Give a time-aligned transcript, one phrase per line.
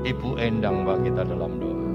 [0.00, 1.88] Ibu Endang Mbak kita dalam doa.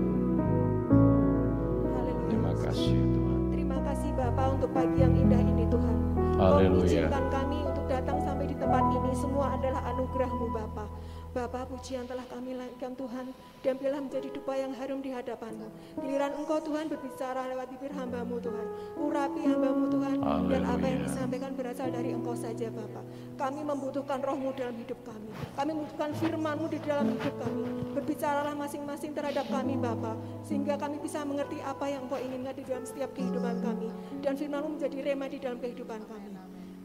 [2.29, 3.39] Terima kasih Tuhan.
[3.49, 5.97] Terima kasih Bapak untuk pagi yang indah ini Tuhan.
[6.37, 7.09] Haleluya.
[7.09, 10.89] Kau kami untuk datang sampai di tempat ini semua adalah anugerahmu Bapak.
[11.35, 15.67] Bapa pujian telah kami naikkan Tuhan dan biarlah menjadi dupa yang harum di hadapanmu.
[15.99, 18.67] Giliran engkau Tuhan berbicara lewat bibir hambamu Tuhan.
[18.95, 23.03] Urapi hambamu Tuhan dan apa yang disampaikan berasal dari engkau saja Bapa.
[23.35, 25.27] Kami membutuhkan rohmu dalam hidup kami.
[25.59, 27.63] Kami membutuhkan firmanmu di dalam hidup kami.
[27.99, 30.15] Berbicaralah masing-masing terhadap kami Bapa.
[30.47, 33.91] Sehingga kami bisa mengerti apa yang engkau inginkan di dalam setiap kehidupan kami.
[34.23, 36.34] Dan firmanmu menjadi rema di dalam kehidupan kami.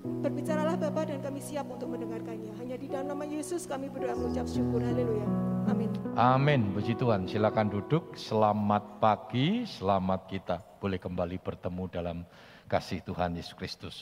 [0.00, 2.56] Berbicaralah Bapak dan kami siap untuk mendengarkannya.
[2.56, 4.80] Hanya di dalam nama Yesus kami berdoa mengucap syukur.
[4.80, 5.28] Haleluya.
[5.68, 5.92] Amin.
[6.16, 6.60] Amin.
[6.72, 7.28] Puji Tuhan.
[7.28, 8.16] Silakan duduk.
[8.16, 9.68] Selamat pagi.
[9.68, 12.18] Selamat kita boleh kembali bertemu dalam
[12.64, 13.96] kasih Tuhan Yesus Kristus.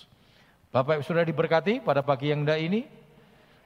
[0.71, 2.87] Bapak Ibu sudah diberkati pada pagi yang indah ini?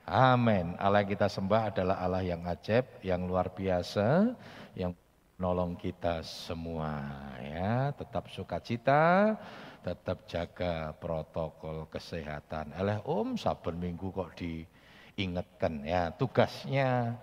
[0.08, 0.72] Amin.
[0.80, 4.32] Allah yang kita sembah adalah Allah yang ajaib, yang luar biasa,
[4.72, 4.96] yang
[5.36, 6.96] nolong kita semua
[7.44, 7.92] ya.
[7.92, 9.36] Tetap sukacita,
[9.82, 12.70] tetap jaga protokol kesehatan.
[12.78, 17.18] Eleh om saben minggu kok diingatkan ya tugasnya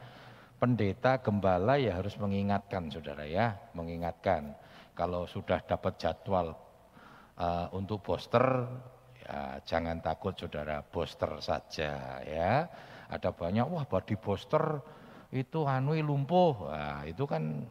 [0.59, 4.53] pendeta gembala ya harus mengingatkan saudara ya, mengingatkan
[4.91, 6.51] kalau sudah dapat jadwal
[7.39, 8.67] uh, untuk booster
[9.23, 12.67] ya jangan takut saudara booster saja ya.
[13.09, 14.83] Ada banyak wah body booster
[15.33, 16.69] itu anui lumpuh.
[16.69, 17.65] Wah, itu kan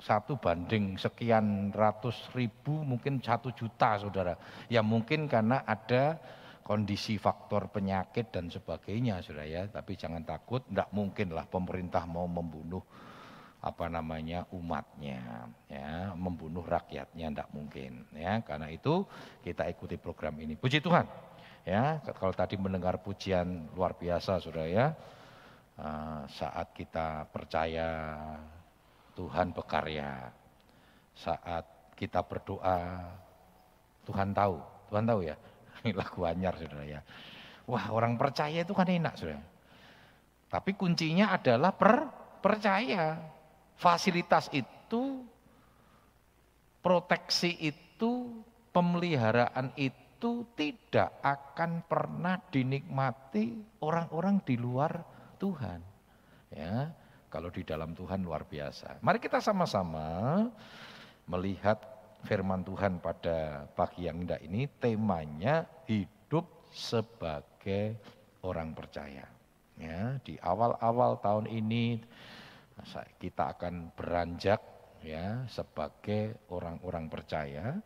[0.00, 4.34] satu banding sekian ratus ribu mungkin satu juta saudara.
[4.72, 6.16] Ya mungkin karena ada
[6.64, 9.62] kondisi faktor penyakit dan sebagainya saudara ya.
[9.68, 12.80] Tapi jangan takut, tidak mungkin lah pemerintah mau membunuh
[13.60, 16.16] apa namanya umatnya ya.
[16.16, 18.40] Membunuh rakyatnya tidak mungkin ya.
[18.40, 19.04] Karena itu
[19.44, 20.56] kita ikuti program ini.
[20.56, 21.04] Puji Tuhan
[21.68, 22.00] ya.
[22.00, 24.86] Kalau tadi mendengar pujian luar biasa saudara ya.
[25.80, 27.88] Eh, saat kita percaya
[29.20, 30.32] Tuhan berkarya.
[31.12, 33.04] Saat kita berdoa,
[34.08, 34.56] Tuhan tahu.
[34.88, 35.36] Tuhan tahu ya,
[35.84, 37.00] ini lagu anyar saudara ya.
[37.68, 39.44] Wah orang percaya itu kan enak saudara.
[40.48, 42.08] Tapi kuncinya adalah per,
[42.40, 43.20] percaya.
[43.76, 45.20] Fasilitas itu,
[46.80, 48.40] proteksi itu,
[48.72, 55.04] pemeliharaan itu tidak akan pernah dinikmati orang-orang di luar
[55.36, 55.80] Tuhan.
[56.50, 56.92] Ya,
[57.30, 58.98] kalau di dalam Tuhan luar biasa.
[59.00, 60.44] Mari kita sama-sama
[61.30, 61.78] melihat
[62.26, 67.96] firman Tuhan pada pagi yang indah ini temanya hidup sebagai
[68.42, 69.24] orang percaya.
[69.80, 72.04] Ya, di awal-awal tahun ini
[73.16, 74.60] kita akan beranjak
[75.00, 77.80] ya sebagai orang-orang percaya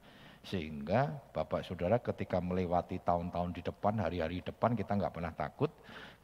[0.45, 5.73] sehingga Bapak Saudara ketika melewati tahun-tahun di depan, hari-hari depan kita nggak pernah takut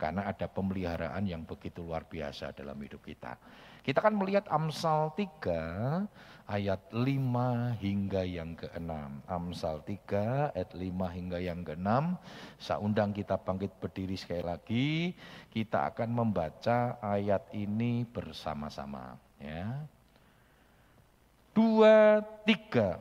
[0.01, 3.37] karena ada pemeliharaan yang begitu luar biasa dalam hidup kita.
[3.85, 8.93] Kita kan melihat Amsal 3 ayat 5 hingga yang ke-6.
[9.29, 11.89] Amsal 3 ayat 5 hingga yang ke-6.
[12.61, 14.89] Saya undang kita bangkit berdiri sekali lagi.
[15.53, 19.17] Kita akan membaca ayat ini bersama-sama.
[19.41, 19.85] Ya.
[21.57, 23.01] Dua, tiga.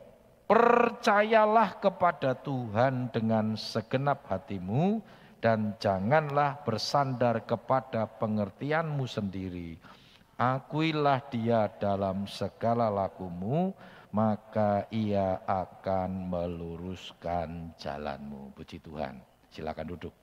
[0.50, 5.06] Percayalah kepada Tuhan dengan segenap hatimu
[5.40, 9.80] dan janganlah bersandar kepada pengertianmu sendiri.
[10.40, 13.76] Akuilah dia dalam segala lakumu,
[14.16, 18.56] maka ia akan meluruskan jalanmu.
[18.56, 19.20] Puji Tuhan.
[19.52, 20.16] Silakan duduk.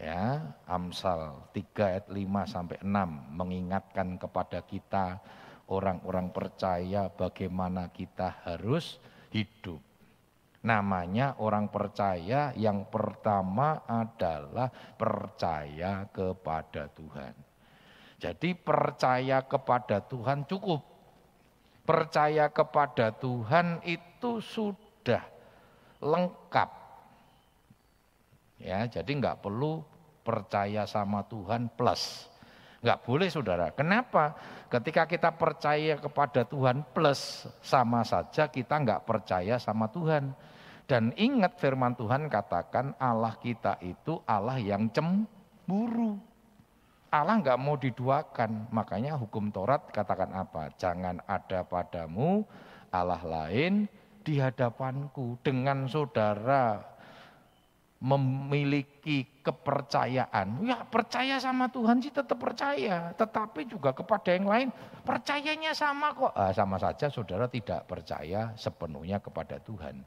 [0.00, 5.20] Ya, Amsal 3 ayat 5 sampai 6 mengingatkan kepada kita
[5.68, 8.96] orang-orang percaya bagaimana kita harus
[9.28, 9.89] hidup.
[10.60, 17.32] Namanya orang percaya yang pertama adalah percaya kepada Tuhan.
[18.20, 20.84] Jadi percaya kepada Tuhan cukup.
[21.88, 25.24] Percaya kepada Tuhan itu sudah
[26.04, 26.70] lengkap.
[28.60, 29.80] Ya, jadi nggak perlu
[30.20, 32.28] percaya sama Tuhan plus.
[32.84, 33.72] Nggak boleh saudara.
[33.72, 34.36] Kenapa?
[34.68, 40.36] Ketika kita percaya kepada Tuhan plus sama saja kita nggak percaya sama Tuhan.
[40.90, 46.18] Dan ingat firman Tuhan katakan Allah kita itu Allah yang cemburu.
[47.14, 48.74] Allah nggak mau diduakan.
[48.74, 50.66] Makanya hukum Taurat katakan apa?
[50.74, 52.42] Jangan ada padamu
[52.90, 53.86] Allah lain
[54.26, 55.38] di hadapanku.
[55.46, 56.82] Dengan saudara
[58.02, 60.66] memiliki kepercayaan.
[60.66, 64.68] Ya percaya sama Tuhan sih tetap percaya, tetapi juga kepada yang lain
[65.06, 66.34] percayanya sama kok.
[66.34, 70.02] Ah, sama saja saudara tidak percaya sepenuhnya kepada Tuhan.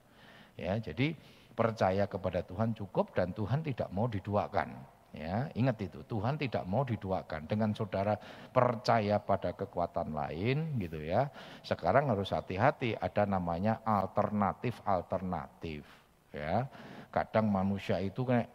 [0.54, 1.18] Ya, jadi
[1.54, 4.74] percaya kepada Tuhan cukup dan Tuhan tidak mau diduakan.
[5.14, 7.46] Ya, ingat itu, Tuhan tidak mau diduakan.
[7.46, 8.18] Dengan saudara
[8.50, 11.30] percaya pada kekuatan lain gitu ya.
[11.62, 15.86] Sekarang harus hati-hati, ada namanya alternatif-alternatif
[16.34, 16.66] ya.
[17.14, 18.50] Kadang manusia itu kayak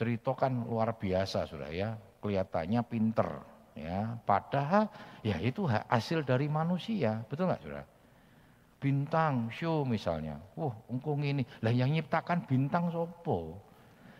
[0.00, 3.44] cerita kan luar biasa sudah ya, kelihatannya pinter
[3.76, 4.16] ya.
[4.24, 4.88] Padahal
[5.20, 7.84] ya itu hasil dari manusia, betul nggak sudah?
[8.78, 13.58] Bintang show misalnya, wah ungkung ini, lah yang nyiptakan bintang sopo,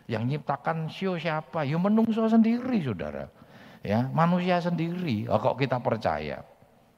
[0.09, 1.63] yang nyiptakan show siapa?
[1.63, 3.31] Ya menungso sendiri, saudara.
[3.79, 5.23] Ya, manusia sendiri.
[5.31, 6.43] Oh, kok kita percaya?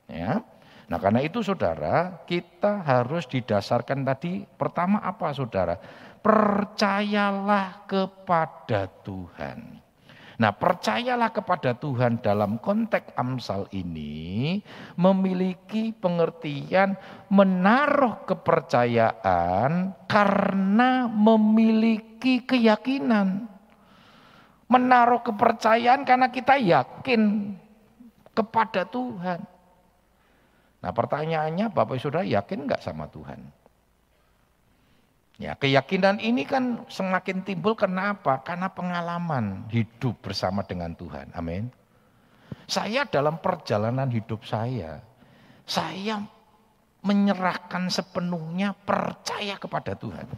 [0.09, 0.41] Ya.
[0.89, 5.77] Nah, karena itu saudara, kita harus didasarkan tadi pertama apa saudara?
[6.23, 9.80] Percayalah kepada Tuhan.
[10.41, 14.57] Nah, percayalah kepada Tuhan dalam konteks Amsal ini
[14.97, 16.97] memiliki pengertian
[17.29, 23.45] menaruh kepercayaan karena memiliki keyakinan.
[24.65, 27.53] Menaruh kepercayaan karena kita yakin
[28.33, 29.45] kepada Tuhan.
[30.81, 33.60] Nah, pertanyaannya Bapak Saudara yakin nggak sama Tuhan?
[35.41, 38.45] Ya, keyakinan ini kan semakin timbul karena apa?
[38.45, 41.33] Karena pengalaman hidup bersama dengan Tuhan.
[41.33, 41.65] Amin.
[42.69, 45.01] Saya dalam perjalanan hidup saya,
[45.65, 46.21] saya
[47.01, 50.29] menyerahkan sepenuhnya percaya kepada Tuhan.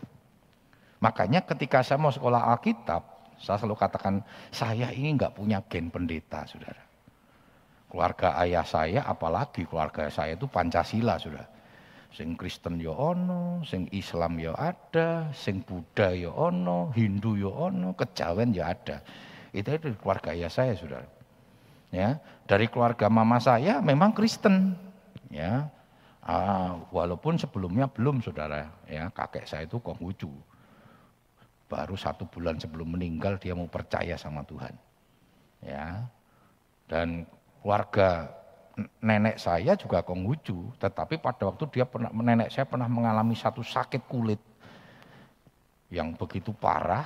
[1.03, 4.23] Makanya ketika saya mau sekolah Alkitab, saya selalu katakan,
[4.55, 6.79] saya ini nggak punya gen pendeta, saudara.
[7.91, 11.43] Keluarga ayah saya, apalagi keluarga saya itu Pancasila, saudara.
[12.13, 17.97] Sing Kristen ya ono, sing Islam ya ada, sing Buddha ya ono, Hindu yo ono,
[17.97, 19.01] kejawen yo ada.
[19.49, 21.09] Itu itu keluarga ayah saya, Saudara.
[21.89, 24.77] Ya, dari keluarga mama saya memang Kristen.
[25.33, 25.73] Ya.
[26.21, 30.29] Ah, walaupun sebelumnya belum Saudara, ya, kakek saya itu Konghucu.
[31.65, 34.73] Baru satu bulan sebelum meninggal dia mau percaya sama Tuhan.
[35.65, 36.05] Ya.
[36.85, 37.25] Dan
[37.65, 38.29] keluarga
[39.01, 44.01] nenek saya juga Konghucu, tetapi pada waktu dia pernah nenek saya pernah mengalami satu sakit
[44.09, 44.41] kulit
[45.93, 47.05] yang begitu parah,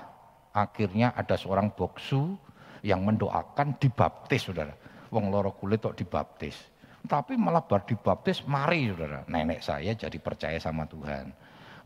[0.55, 2.39] akhirnya ada seorang boksu
[2.87, 4.71] yang mendoakan dibaptis, saudara.
[5.11, 6.55] Wong loro kulit kok dibaptis.
[7.03, 9.27] Tapi malah bar dibaptis, mari saudara.
[9.27, 11.35] Nenek saya jadi percaya sama Tuhan.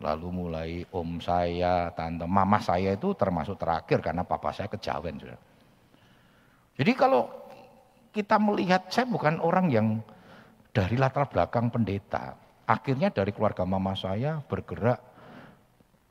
[0.02, 5.18] Lalu mulai om saya, tante, mama saya itu termasuk terakhir karena papa saya kejawen.
[5.18, 5.42] Saudara.
[6.78, 7.41] Jadi kalau
[8.12, 9.88] kita melihat saya bukan orang yang
[10.76, 12.36] dari latar belakang pendeta.
[12.68, 15.00] Akhirnya dari keluarga mama saya bergerak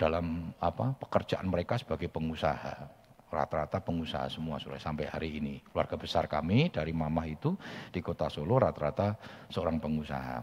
[0.00, 2.88] dalam apa pekerjaan mereka sebagai pengusaha.
[3.30, 5.62] Rata-rata pengusaha semua sudah sampai hari ini.
[5.70, 7.54] Keluarga besar kami dari mama itu
[7.94, 9.14] di kota Solo rata-rata
[9.52, 10.42] seorang pengusaha.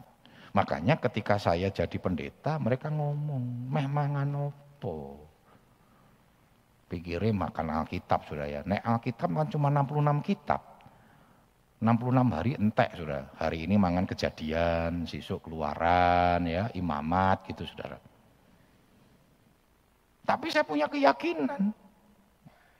[0.55, 5.27] Makanya ketika saya jadi pendeta mereka ngomong, meh mangan opo?
[6.87, 8.63] Pikirnya makan Alkitab sudah ya.
[8.63, 10.76] Nek Alkitab kan cuma 66 kitab.
[11.77, 13.29] 66 hari entek saudara.
[13.37, 18.01] Hari ini mangan kejadian, sisuk keluaran ya, imamat gitu saudara.
[20.25, 21.71] Tapi saya punya keyakinan.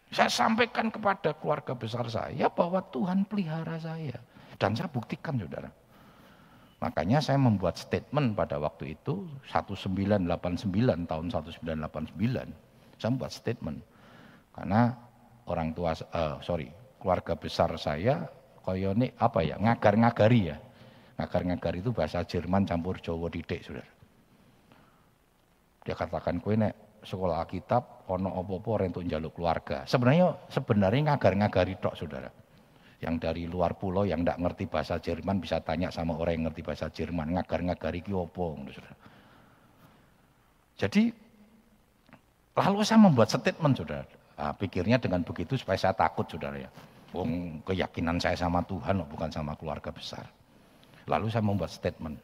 [0.08, 4.18] Saya sampaikan kepada keluarga besar saya bahwa Tuhan pelihara saya.
[4.58, 5.70] Dan saya buktikan saudara.
[6.78, 10.30] Makanya saya membuat statement pada waktu itu 1989
[11.10, 12.68] tahun 1989
[12.98, 13.80] saya membuat statement
[14.54, 14.94] karena
[15.46, 18.26] orang tua uh, sorry keluarga besar saya
[18.76, 20.58] ini apa ya ngagar-ngagari ya.
[21.18, 23.90] Ngagar-ngagari itu bahasa Jerman campur Jawa didik saudara.
[25.88, 29.88] Dia katakan kue nek sekolah Alkitab ono opo-opo rentuk jaluk keluarga.
[29.88, 32.30] Sebenarnya sebenarnya ngagar-ngagari tok saudara.
[32.98, 36.62] Yang dari luar pulau yang tidak ngerti bahasa Jerman bisa tanya sama orang yang ngerti
[36.66, 38.98] bahasa Jerman ngagar-ngagari ki opo saudara.
[40.78, 41.04] Jadi
[42.58, 44.06] lalu saya membuat statement saudara.
[44.38, 46.70] Nah, pikirnya dengan begitu supaya saya takut saudara ya
[47.16, 50.28] Wong keyakinan saya sama Tuhan bukan sama keluarga besar.
[51.08, 52.20] Lalu saya membuat statement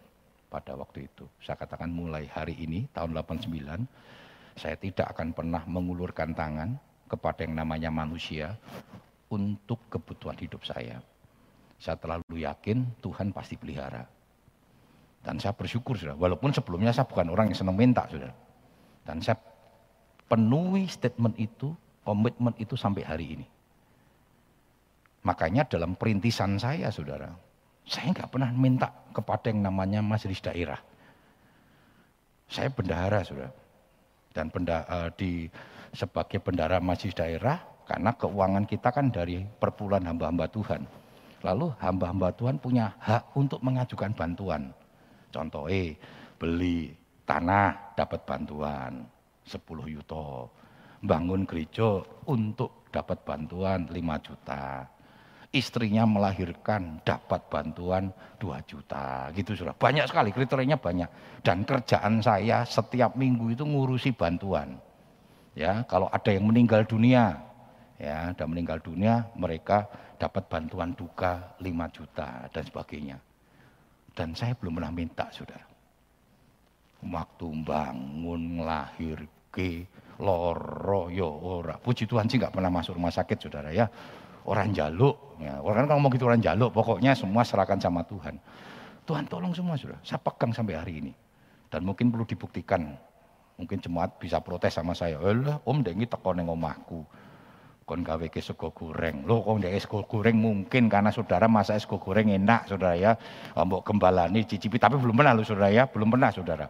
[0.52, 1.24] pada waktu itu.
[1.40, 3.54] Saya katakan mulai hari ini tahun 89
[4.54, 6.78] saya tidak akan pernah mengulurkan tangan
[7.10, 8.54] kepada yang namanya manusia
[9.34, 11.02] untuk kebutuhan hidup saya.
[11.82, 14.06] Saya terlalu yakin Tuhan pasti pelihara.
[15.24, 18.30] Dan saya bersyukur sudah, walaupun sebelumnya saya bukan orang yang senang minta sudah.
[19.08, 19.40] Dan saya
[20.28, 21.72] penuhi statement itu,
[22.04, 23.46] komitmen itu sampai hari ini.
[25.24, 27.32] Makanya dalam perintisan saya saudara,
[27.88, 30.80] saya nggak pernah minta kepada yang namanya majelis daerah.
[32.48, 33.52] Saya bendahara saudara.
[34.34, 35.48] Dan benda, uh, di
[35.94, 40.82] sebagai bendahara majelis daerah, karena keuangan kita kan dari perpuluhan hamba-hamba Tuhan.
[41.44, 44.72] Lalu hamba-hamba Tuhan punya hak untuk mengajukan bantuan.
[45.28, 45.92] Contoh, eh,
[46.40, 46.96] beli
[47.28, 49.04] tanah dapat bantuan
[49.44, 50.48] 10 yuto.
[51.04, 52.00] Bangun gereja
[52.32, 54.88] untuk dapat bantuan 5 juta.
[55.54, 58.10] Istrinya melahirkan dapat bantuan
[58.42, 59.78] 2 juta gitu sudah.
[59.78, 61.06] Banyak sekali kriterianya banyak.
[61.46, 64.82] Dan kerjaan saya setiap minggu itu ngurusi bantuan.
[65.54, 67.38] Ya, kalau ada yang meninggal dunia,
[68.02, 69.86] ya, ada meninggal dunia, mereka
[70.18, 73.18] dapat bantuan duka 5 juta dan sebagainya.
[74.18, 75.62] Dan saya belum pernah minta, sudah.
[77.06, 79.22] Waktu bangun, lahir,
[79.54, 79.86] ke,
[80.18, 81.78] loro, yo ora.
[81.78, 83.86] Puji Tuhan sih nggak pernah masuk rumah sakit, saudara ya.
[84.44, 85.64] Orang jaluk, ya.
[85.64, 88.36] orang kan ngomong gitu orang jaluk, pokoknya semua serahkan sama Tuhan.
[89.04, 91.14] Tuhan tolong semua sudah, saya pegang sampai hari ini.
[91.72, 92.96] Dan mungkin perlu dibuktikan,
[93.56, 97.08] mungkin jemaat bisa protes sama saya, Allah om dengi teko neng omahku
[97.84, 99.28] kon gawe ke sego goreng.
[99.28, 103.12] Loh kok ndek sego goreng mungkin karena saudara masa sego goreng enak saudara ya.
[103.56, 106.68] Mbok gembalani cicipi tapi belum pernah loh saudara ya, belum pernah saudara.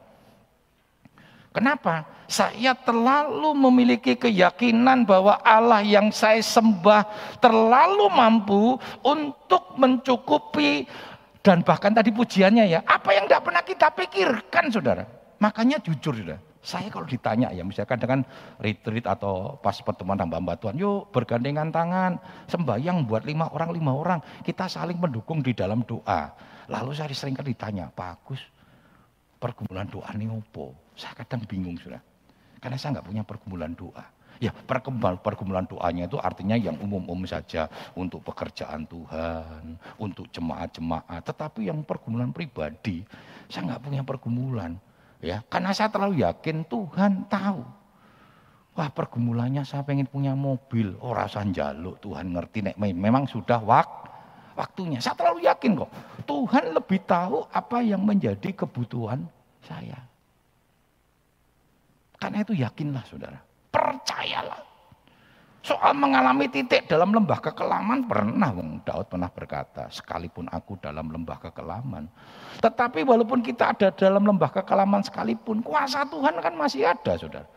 [1.53, 2.09] Kenapa?
[2.25, 7.05] Saya terlalu memiliki keyakinan bahwa Allah yang saya sembah
[7.37, 10.89] terlalu mampu untuk mencukupi
[11.45, 15.05] dan bahkan tadi pujiannya ya, apa yang tidak pernah kita pikirkan saudara.
[15.37, 18.23] Makanya jujur saudara, saya kalau ditanya ya misalkan dengan
[18.57, 22.17] retreat atau pas pertemuan tambah bantuan, yuk bergandengan tangan,
[22.47, 26.33] sembahyang buat lima orang lima orang, kita saling mendukung di dalam doa.
[26.71, 28.23] Lalu saya sering kali ditanya, Pak
[29.43, 30.71] Pergumulan doa ini opo?
[30.95, 31.99] Saya kadang bingung sudah,
[32.63, 34.07] karena saya nggak punya pergumulan doa.
[34.39, 41.27] Ya pergumulan, pergumulan doanya itu artinya yang umum-umum saja untuk pekerjaan Tuhan, untuk jemaat-jemaat.
[41.27, 43.03] Tetapi yang pergumulan pribadi,
[43.51, 44.79] saya nggak punya pergumulan.
[45.23, 47.63] Ya, karena saya terlalu yakin Tuhan tahu.
[48.73, 50.97] Wah pergumulannya saya pengen punya mobil.
[51.03, 53.87] Oh rasa jaluk Tuhan ngerti nek memang sudah wak,
[54.53, 54.99] waktunya.
[55.01, 55.91] Saya terlalu yakin kok.
[56.23, 59.25] Tuhan lebih tahu apa yang menjadi kebutuhan
[59.65, 59.99] saya.
[62.19, 63.39] Karena itu yakinlah saudara.
[63.73, 64.73] Percayalah.
[65.63, 71.39] Soal mengalami titik dalam lembah kekelaman pernah Wong Daud pernah berkata, sekalipun aku dalam lembah
[71.39, 72.11] kekelaman.
[72.59, 77.47] Tetapi walaupun kita ada dalam lembah kekelaman sekalipun, kuasa Tuhan kan masih ada, Saudara.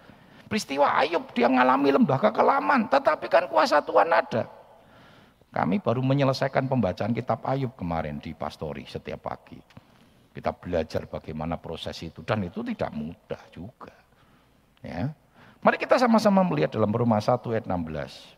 [0.47, 4.47] Peristiwa Ayub dia mengalami lembah kekelaman, tetapi kan kuasa Tuhan ada.
[5.55, 9.57] Kami baru menyelesaikan pembacaan kitab Ayub kemarin di pastori setiap pagi.
[10.37, 13.95] Kita belajar bagaimana proses itu dan itu tidak mudah juga.
[14.85, 15.11] Ya.
[15.65, 18.37] Mari kita sama-sama melihat dalam Roma 1 ayat 16.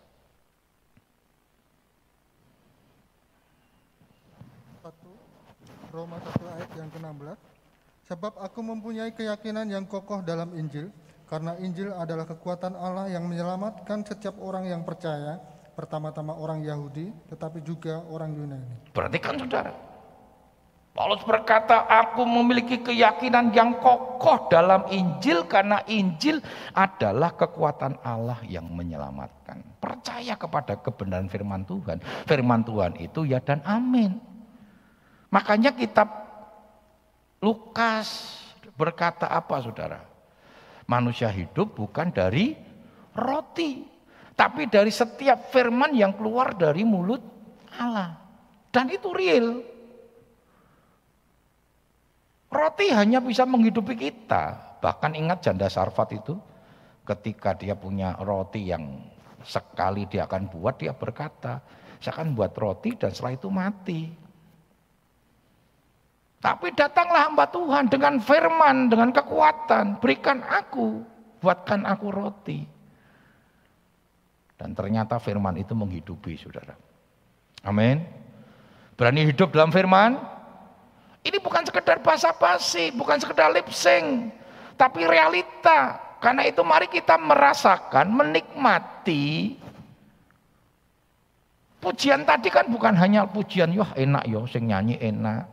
[5.88, 7.38] Roma 1 ayat yang ke-16.
[8.09, 10.95] Sebab aku mempunyai keyakinan yang kokoh dalam Injil,
[11.27, 15.37] karena Injil adalah kekuatan Allah yang menyelamatkan setiap orang yang percaya,
[15.78, 18.90] pertama-tama orang Yahudi, tetapi juga orang Yunani.
[18.90, 19.70] Perhatikan saudara,
[20.90, 26.42] Paulus berkata, aku memiliki keyakinan yang kokoh dalam Injil karena Injil
[26.75, 29.62] adalah kekuatan Allah yang menyelamatkan.
[29.78, 32.02] Percaya kepada kebenaran firman Tuhan.
[32.26, 34.18] Firman Tuhan itu ya dan amin.
[35.30, 36.11] Makanya kitab
[37.38, 38.42] Lukas
[38.75, 40.02] berkata apa saudara?
[40.90, 42.58] Manusia hidup bukan dari
[43.14, 43.98] roti.
[44.38, 47.18] Tapi dari setiap firman yang keluar dari mulut
[47.75, 48.14] Allah.
[48.71, 49.66] Dan itu real.
[52.47, 54.78] Roti hanya bisa menghidupi kita.
[54.78, 56.38] Bahkan ingat janda Sarfat itu
[57.02, 59.02] ketika dia punya roti yang
[59.42, 61.59] sekali dia akan buat dia berkata,
[61.99, 64.07] saya akan buat roti dan setelah itu mati.
[66.38, 71.02] Tapi datanglah hamba Tuhan dengan firman, dengan kekuatan, berikan aku,
[71.42, 72.77] buatkan aku roti.
[74.59, 76.75] Dan ternyata firman itu menghidupi saudara.
[77.62, 78.03] Amin.
[78.99, 80.19] Berani hidup dalam firman,
[81.23, 84.35] ini bukan sekedar basa-basi, bukan sekedar lip sync,
[84.75, 86.03] tapi realita.
[86.19, 89.55] Karena itu mari kita merasakan, menikmati
[91.79, 95.47] pujian tadi kan bukan hanya pujian, yah enak yo, sing nyanyi enak.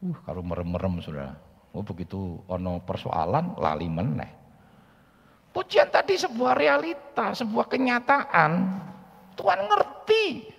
[0.00, 1.36] Uh, kalau merem-merem sudah.
[1.74, 4.43] Oh begitu ono persoalan lali meneh.
[5.54, 8.52] Pujian tadi sebuah realita, sebuah kenyataan.
[9.38, 10.50] Tuhan ngerti.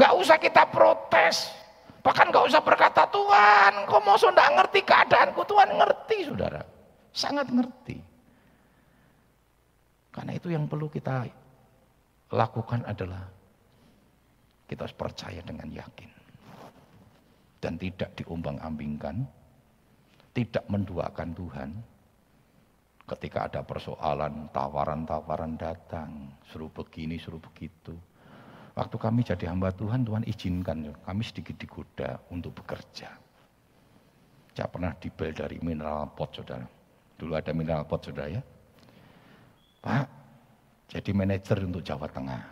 [0.00, 1.52] Nggak usah kita protes.
[2.00, 5.44] Bahkan nggak usah berkata Tuhan, kok mau nggak ngerti keadaanku?
[5.44, 6.64] Tuhan ngerti, saudara,
[7.14, 8.00] sangat ngerti.
[10.10, 11.28] Karena itu yang perlu kita
[12.32, 13.22] lakukan adalah
[14.66, 16.10] kita harus percaya dengan yakin
[17.62, 19.22] dan tidak diumbang-ambingkan,
[20.34, 21.70] tidak menduakan Tuhan.
[23.02, 27.92] Ketika ada persoalan, tawaran-tawaran datang, suruh begini, suruh begitu
[28.72, 33.12] Waktu kami jadi hamba Tuhan, Tuhan izinkan kami sedikit digoda untuk bekerja.
[34.52, 36.64] Saya pernah dibel dari mineral pot, saudara.
[37.20, 38.40] Dulu ada mineral pot, saudara ya.
[39.84, 40.06] Pak,
[40.88, 42.42] jadi manajer untuk Jawa Tengah.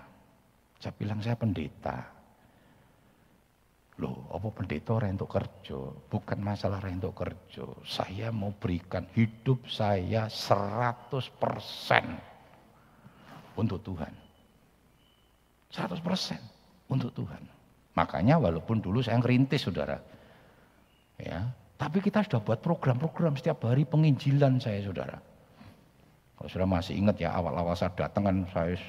[0.81, 2.20] Saya bilang saya pendeta.
[4.01, 5.77] Loh, apa pendeta rentuk kerja?
[6.09, 7.69] Bukan masalah rentuk kerja.
[7.85, 11.21] Saya mau berikan hidup saya 100%
[13.61, 14.13] untuk Tuhan.
[15.69, 16.01] 100%
[16.89, 17.45] untuk Tuhan.
[17.93, 20.01] Makanya walaupun dulu saya ngerintis saudara.
[21.21, 25.21] Ya, tapi kita sudah buat program-program setiap hari penginjilan saya saudara.
[26.41, 28.81] Kalau sudah masih ingat ya awal-awal saya datang kan saya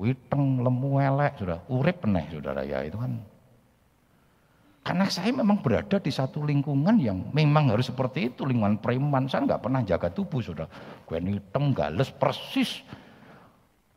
[0.00, 3.20] witeng lemu elek sudah urip peneh saudara ya itu kan
[4.86, 9.26] karena saya memang berada di satu lingkungan yang memang harus seperti itu, lingkungan preman.
[9.26, 10.70] Saya nggak pernah jaga tubuh, sudah.
[11.02, 12.86] Gue hitam, gales, persis.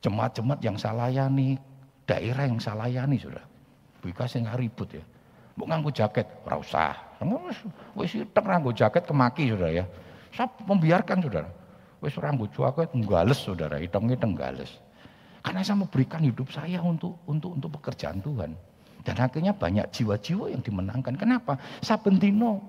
[0.02, 1.62] Jemaat-jemaat yang saya layani,
[2.10, 3.46] daerah yang saya layani, sudah.
[4.02, 5.06] Bika saya nggak ribut ya.
[5.62, 6.98] Mau nganggu jaket, ora usah.
[7.94, 9.86] Wis hitam nganggu jaket kemaki, sudah ya.
[10.34, 11.54] Saya membiarkan, saudara.
[12.02, 13.78] Wis rambut jaket, gales, saudara.
[13.78, 14.82] Hitam-hitam gales.
[15.46, 18.58] Karena saya memberikan hidup saya untuk untuk untuk pekerjaan Tuhan.
[19.04, 21.16] Dan akhirnya banyak jiwa-jiwa yang dimenangkan.
[21.16, 21.56] Kenapa?
[21.80, 22.60] Sabentino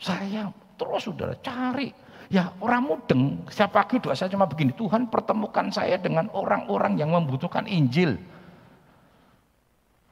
[0.00, 1.92] saya terus saudara cari.
[2.32, 7.12] Ya orang mudeng, siapa pagi doa saya cuma begini, Tuhan pertemukan saya dengan orang-orang yang
[7.12, 8.16] membutuhkan Injil.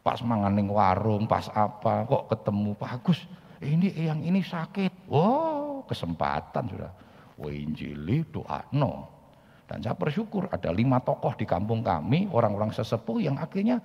[0.05, 3.19] Pas manganing warung, pas apa, kok ketemu Pak Agus,
[3.65, 5.09] ini yang ini sakit.
[5.09, 6.93] Oh, kesempatan sudah.
[7.41, 9.09] Wah Injili doa no.
[9.65, 13.81] Dan saya bersyukur ada lima tokoh di kampung kami, orang-orang sesepuh yang akhirnya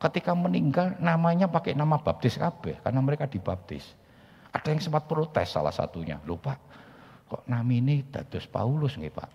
[0.00, 3.84] ketika meninggal namanya pakai nama baptis kabeh karena mereka dibaptis.
[4.50, 6.58] Ada yang sempat protes salah satunya, lupa
[7.30, 9.30] kok nama ini Dados Paulus nggih Pak.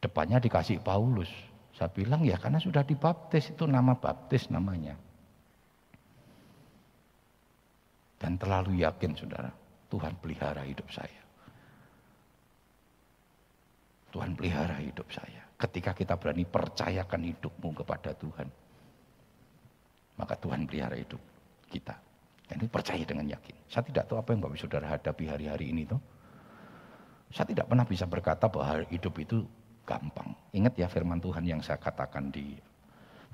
[0.00, 1.28] Depannya dikasih Paulus.
[1.76, 4.96] Saya bilang ya karena sudah dibaptis itu nama baptis namanya.
[8.16, 9.52] Dan terlalu yakin saudara,
[9.92, 11.20] Tuhan pelihara hidup saya.
[14.08, 15.44] Tuhan pelihara hidup saya.
[15.60, 18.48] Ketika kita berani percayakan hidupmu kepada Tuhan
[20.16, 21.20] maka Tuhan pelihara hidup
[21.68, 21.94] kita.
[22.46, 23.56] Dan ini percaya dengan yakin.
[23.66, 25.98] Saya tidak tahu apa yang Bapak Saudara hadapi hari-hari ini tuh.
[27.34, 29.42] Saya tidak pernah bisa berkata bahwa hidup itu
[29.82, 30.30] gampang.
[30.54, 32.54] Ingat ya firman Tuhan yang saya katakan di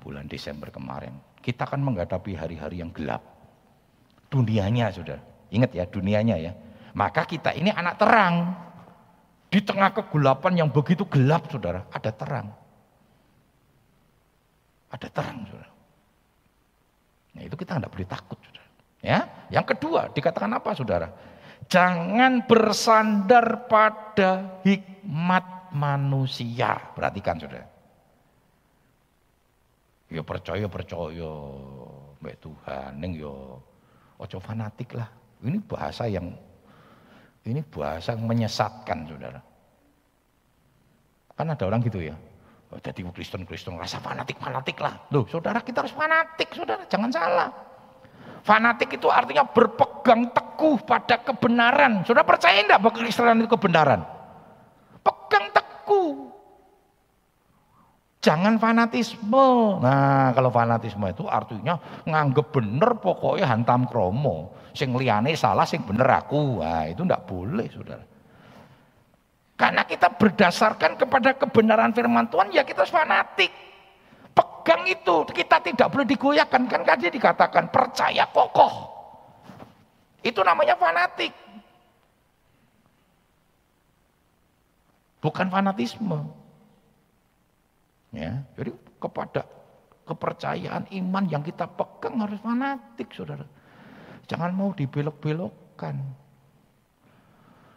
[0.01, 1.13] bulan Desember kemarin.
[1.45, 3.21] Kita akan menghadapi hari-hari yang gelap.
[4.33, 5.19] Dunianya sudah.
[5.53, 6.51] Ingat ya dunianya ya.
[6.97, 8.57] Maka kita ini anak terang.
[9.53, 11.85] Di tengah kegelapan yang begitu gelap saudara.
[11.93, 12.49] Ada terang.
[14.89, 15.72] Ada terang saudara.
[17.33, 18.37] Nah itu kita tidak boleh takut.
[18.39, 18.69] Saudara.
[19.03, 19.19] Ya,
[19.51, 21.07] yang kedua dikatakan apa saudara?
[21.67, 26.77] Jangan bersandar pada hikmat manusia.
[26.95, 27.67] Perhatikan saudara.
[30.13, 31.31] Ya percaya percaya
[32.21, 33.59] mbak Tuhan, neng yo
[34.21, 35.09] ojo fanatik lah.
[35.43, 36.31] Ini bahasa yang
[37.43, 39.41] ini bahasa yang menyesatkan saudara.
[41.33, 42.15] Kan ada orang gitu ya.
[42.73, 45.05] Oh, jadi Kristen-Kristen rasa fanatik-fanatik lah.
[45.13, 47.49] Loh saudara kita harus fanatik saudara, jangan salah.
[48.41, 52.01] Fanatik itu artinya berpegang teguh pada kebenaran.
[52.01, 54.01] Saudara percaya enggak bahwa Kristen itu kebenaran?
[55.05, 56.33] Pegang teguh.
[58.25, 59.77] Jangan fanatisme.
[59.77, 61.77] Nah, kalau fanatisme itu artinya
[62.09, 64.49] nganggep bener pokoknya hantam kromo.
[64.73, 66.57] Sing liane salah, sing bener aku.
[66.65, 68.12] Nah, itu enggak boleh, Saudara.
[69.63, 73.47] Karena kita berdasarkan kepada kebenaran firman Tuhan, ya kita fanatik.
[74.35, 76.67] Pegang itu, kita tidak boleh digoyahkan.
[76.67, 78.91] Kan tadi dikatakan, percaya kokoh.
[80.19, 81.31] Itu namanya fanatik.
[85.23, 86.27] Bukan fanatisme.
[88.11, 89.47] Ya, jadi kepada
[90.03, 93.47] kepercayaan iman yang kita pegang harus fanatik, saudara.
[94.27, 96.22] Jangan mau dibelok-belokkan.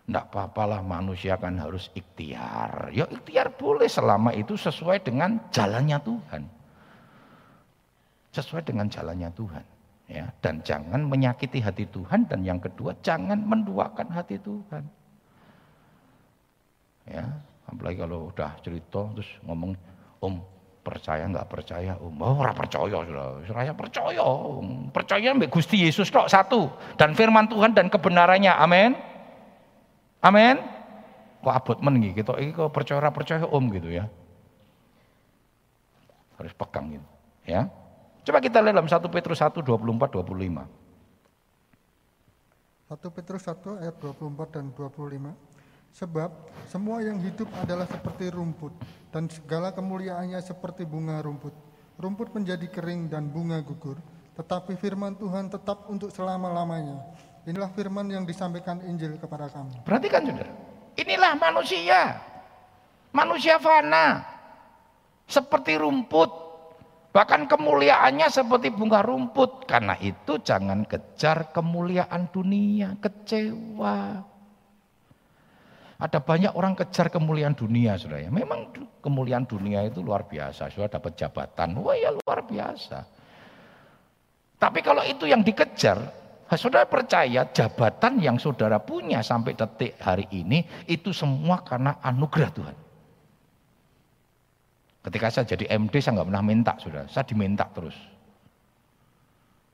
[0.06, 2.94] Tidak apa-apalah manusia kan harus ikhtiar.
[2.94, 6.42] Ya ikhtiar boleh selama itu sesuai dengan jalannya Tuhan.
[8.30, 9.64] Sesuai dengan jalannya Tuhan.
[10.06, 14.86] Ya, dan jangan menyakiti hati Tuhan dan yang kedua jangan menduakan hati Tuhan.
[17.10, 17.26] Ya,
[17.66, 19.74] apalagi kalau udah cerita terus ngomong
[20.22, 20.38] Om
[20.86, 23.02] percaya nggak percaya Om oh ora percaya
[23.42, 24.22] saya percaya
[24.94, 28.94] percaya mbak Gusti Yesus tok satu dan firman Tuhan dan kebenarannya amin
[30.26, 30.58] Amin.
[31.46, 32.34] Kok abot men gitu.
[32.34, 34.10] Iki kok percaya percaya om gitu ya.
[36.36, 37.08] Harus pegang gitu,
[37.46, 37.70] ya.
[38.26, 39.86] Coba kita lihat dalam 1 Petrus 1 24
[40.20, 40.66] 25.
[42.86, 45.30] 1 Petrus 1 ayat 24 dan 25.
[45.96, 46.30] Sebab
[46.68, 48.74] semua yang hidup adalah seperti rumput
[49.14, 51.54] dan segala kemuliaannya seperti bunga rumput.
[51.96, 53.96] Rumput menjadi kering dan bunga gugur,
[54.36, 57.00] tetapi firman Tuhan tetap untuk selama-lamanya.
[57.46, 59.78] Inilah firman yang disampaikan Injil kepada kami.
[59.87, 60.50] Perhatikan saudara.
[60.98, 62.18] Inilah manusia.
[63.14, 64.26] Manusia fana.
[65.30, 66.26] Seperti rumput.
[67.14, 69.62] Bahkan kemuliaannya seperti bunga rumput.
[69.62, 74.26] Karena itu jangan kejar kemuliaan dunia, kecewa.
[76.02, 78.26] Ada banyak orang kejar kemuliaan dunia, saudara.
[78.26, 78.30] Ya.
[78.35, 80.66] Memang kemuliaan dunia itu luar biasa.
[80.74, 83.06] Sudah dapat jabatan, wah ya luar biasa.
[84.59, 90.62] Tapi kalau itu yang dikejar, saudara percaya jabatan yang saudara punya sampai detik hari ini,
[90.87, 92.76] itu semua karena anugerah Tuhan.
[95.11, 97.98] Ketika saya jadi MD saya nggak pernah minta sudah, saya diminta terus.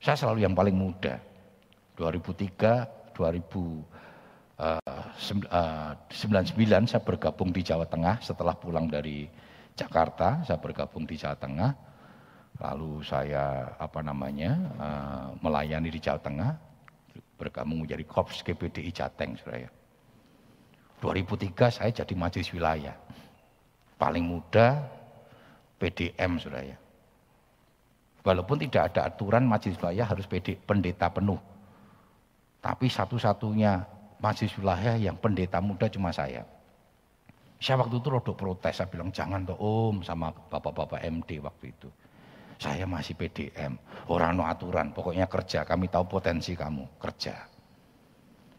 [0.01, 1.21] Saya selalu yang paling muda.
[2.01, 3.85] 2003, 2099
[4.57, 4.81] uh,
[6.89, 9.29] saya bergabung di Jawa Tengah setelah pulang dari
[9.77, 11.92] Jakarta, saya bergabung di Jawa Tengah.
[12.63, 16.55] Lalu saya apa namanya uh, melayani di Jawa Tengah,
[17.35, 19.67] bergabung menjadi Korps GPDI Jateng, Suraya.
[21.03, 22.95] 2003 saya jadi majelis wilayah.
[23.99, 24.79] Paling muda
[25.83, 26.79] PDM saudara ya.
[28.23, 30.31] Walaupun tidak ada aturan majelis wilayah harus
[30.63, 31.43] pendeta penuh.
[32.63, 33.83] Tapi satu-satunya
[34.23, 36.47] majelis wilayah yang pendeta muda cuma saya.
[37.59, 41.91] Saya waktu itu rodok protes, saya bilang jangan toh om sama bapak-bapak MD waktu itu.
[42.63, 43.75] Saya masih PDM,
[44.07, 47.35] orang no aturan, pokoknya kerja, kami tahu potensi kamu, kerja.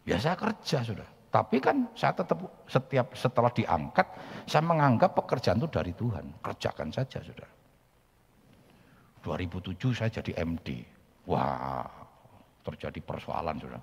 [0.04, 1.08] Ya saya kerja sudah.
[1.32, 2.36] Tapi kan saya tetap
[2.68, 4.06] setiap setelah diangkat,
[4.44, 6.36] saya menganggap pekerjaan itu dari Tuhan.
[6.44, 7.48] Kerjakan saja, saudara.
[9.24, 10.84] 2007 saya jadi MD.
[11.24, 11.88] Wah,
[12.60, 13.80] terjadi persoalan, saudara.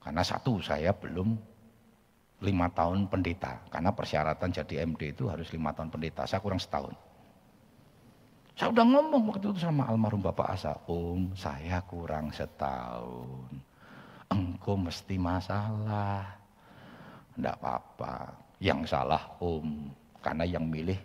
[0.00, 1.36] Karena satu, saya belum
[2.40, 3.60] lima tahun pendeta.
[3.68, 6.24] Karena persyaratan jadi MD itu harus lima tahun pendeta.
[6.24, 7.09] Saya kurang setahun.
[8.58, 13.70] Saya udah ngomong waktu itu sama almarhum Bapak Asa, Om saya kurang setahun
[14.30, 16.24] engkau mesti masalah.
[17.34, 18.32] Tidak apa-apa.
[18.62, 19.90] Yang salah om.
[20.20, 20.96] Karena yang milih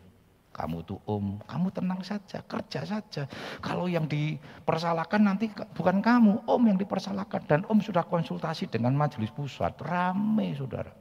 [0.56, 1.40] kamu tuh om.
[1.44, 3.24] Kamu tenang saja, kerja saja.
[3.60, 7.44] Kalau yang dipersalahkan nanti bukan kamu, om yang dipersalahkan.
[7.48, 9.76] Dan om sudah konsultasi dengan majelis pusat.
[9.82, 10.92] Rame saudara.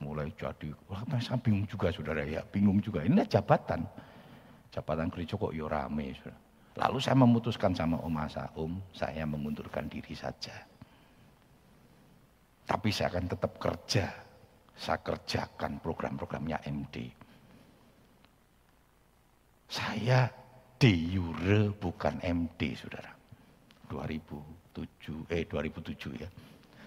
[0.00, 3.04] Mulai jadi, wah saya bingung juga saudara ya, bingung juga.
[3.04, 3.84] Ini jabatan.
[4.70, 6.14] Jabatan gereja kok ya rame.
[6.78, 10.54] Lalu saya memutuskan sama Om Asa, Om saya mengundurkan diri saja.
[12.62, 14.06] Tapi saya akan tetap kerja.
[14.78, 16.96] Saya kerjakan program-programnya MD.
[19.66, 20.30] Saya
[20.80, 23.12] de jure bukan MD, saudara.
[23.90, 26.30] 2007, eh 2007 ya.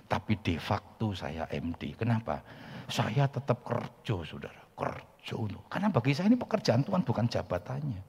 [0.07, 1.93] Tapi de facto saya MD.
[1.93, 2.41] Kenapa?
[2.87, 4.63] Saya tetap kerja, saudara.
[4.73, 5.12] Kerja.
[5.71, 8.01] Karena bagi saya ini pekerjaan Tuhan bukan jabatannya.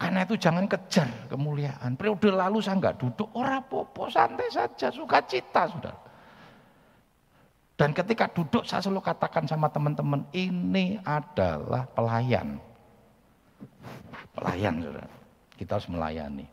[0.00, 1.94] Karena itu jangan kejar kemuliaan.
[1.94, 6.00] Periode lalu saya nggak duduk, ora popo, santai saja, suka cita, saudara.
[7.78, 12.58] Dan ketika duduk saya selalu katakan sama teman-teman, ini adalah pelayan.
[14.34, 15.08] Pelayan, saudara.
[15.54, 16.46] Kita harus melayani.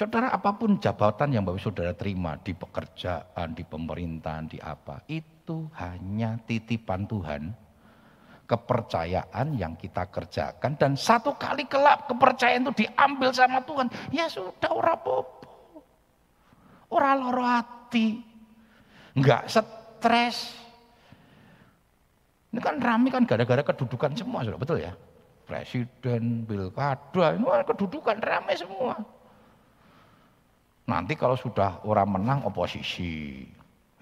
[0.00, 5.68] Saudara, apa pun jabatan yang Bapak Saudara terima di pekerjaan, di pemerintahan, di apa, itu
[5.76, 7.52] hanya titipan Tuhan,
[8.48, 14.72] kepercayaan yang kita kerjakan dan satu kali kelak kepercayaan itu diambil sama Tuhan, ya sudah
[14.72, 15.84] ora popo.
[16.88, 18.24] Ora loro hati,
[19.20, 20.56] nggak stres.
[22.56, 24.96] Ini kan rame kan gara-gara kedudukan semua, sudah betul ya?
[25.44, 29.19] Presiden, pilkada, ini kan kedudukan rame semua.
[30.90, 33.46] Nanti kalau sudah orang menang oposisi,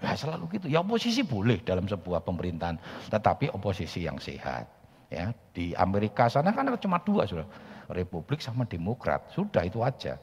[0.01, 0.65] ya selalu gitu.
[0.73, 2.81] Ya oposisi boleh dalam sebuah pemerintahan,
[3.13, 4.65] tetapi oposisi yang sehat.
[5.13, 7.45] Ya di Amerika sana kan cuma dua sudah,
[7.93, 10.17] Republik sama Demokrat, sudah itu aja.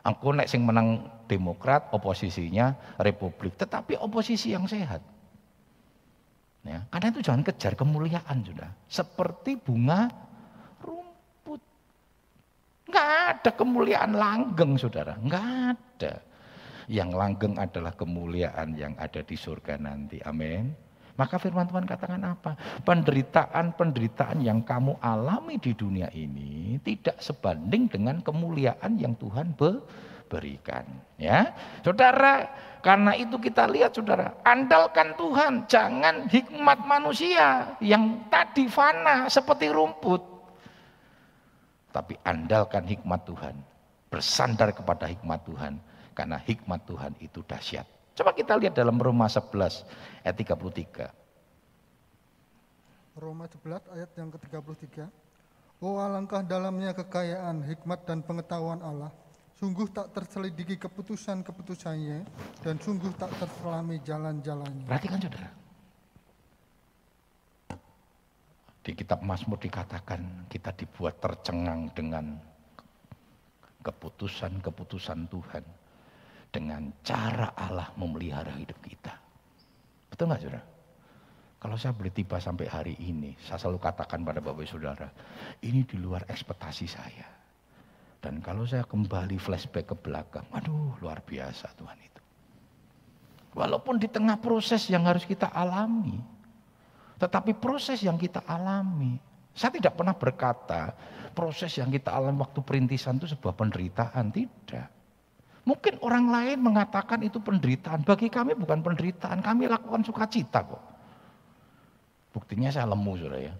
[0.00, 5.04] Engkau nek sing menang Demokrat, oposisinya Republik, tetapi oposisi yang sehat.
[6.66, 8.70] Ya, karena itu jangan kejar kemuliaan sudah.
[8.90, 10.25] Seperti bunga.
[12.96, 15.44] Enggak ada kemuliaan langgeng saudara, enggak
[15.76, 16.16] ada.
[16.88, 20.16] Yang langgeng adalah kemuliaan yang ada di surga nanti.
[20.24, 20.72] Amin.
[21.20, 22.56] Maka firman Tuhan katakan apa?
[22.88, 29.52] Penderitaan-penderitaan yang kamu alami di dunia ini tidak sebanding dengan kemuliaan yang Tuhan
[30.32, 30.88] berikan.
[31.20, 31.52] Ya,
[31.84, 32.48] saudara,
[32.80, 40.35] karena itu kita lihat saudara, andalkan Tuhan, jangan hikmat manusia yang tadi fana seperti rumput.
[41.96, 43.56] Tapi andalkan hikmat Tuhan,
[44.12, 45.80] bersandar kepada hikmat Tuhan,
[46.12, 47.88] karena hikmat Tuhan itu dahsyat.
[48.12, 49.80] Coba kita lihat dalam Roma 11
[50.20, 51.08] ayat 33.
[53.16, 55.08] Roma 11 ayat yang ke-33.
[55.80, 59.08] Oh alangkah dalamnya kekayaan, hikmat dan pengetahuan Allah.
[59.56, 62.28] Sungguh tak terselidiki keputusan-keputusannya
[62.60, 64.84] dan sungguh tak terselami jalan-jalannya.
[64.84, 65.48] Perhatikan saudara.
[68.86, 72.38] Di kitab Mazmur dikatakan kita dibuat tercengang dengan
[73.82, 75.64] keputusan-keputusan Tuhan.
[76.54, 79.10] Dengan cara Allah memelihara hidup kita.
[80.06, 80.62] Betul nggak saudara?
[81.58, 85.10] Kalau saya boleh tiba sampai hari ini, saya selalu katakan pada Bapak Saudara,
[85.66, 87.26] ini di luar ekspektasi saya.
[88.22, 92.22] Dan kalau saya kembali flashback ke belakang, aduh luar biasa Tuhan itu.
[93.58, 96.35] Walaupun di tengah proses yang harus kita alami,
[97.16, 99.16] tetapi proses yang kita alami,
[99.56, 100.92] saya tidak pernah berkata
[101.32, 104.92] proses yang kita alami waktu perintisan itu sebuah penderitaan, tidak.
[105.66, 110.82] Mungkin orang lain mengatakan itu penderitaan, bagi kami bukan penderitaan, kami lakukan sukacita kok.
[112.36, 113.54] Buktinya saya lemu saudara ya.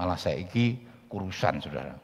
[0.00, 0.80] Malah saya iki
[1.12, 1.94] kurusan saudara.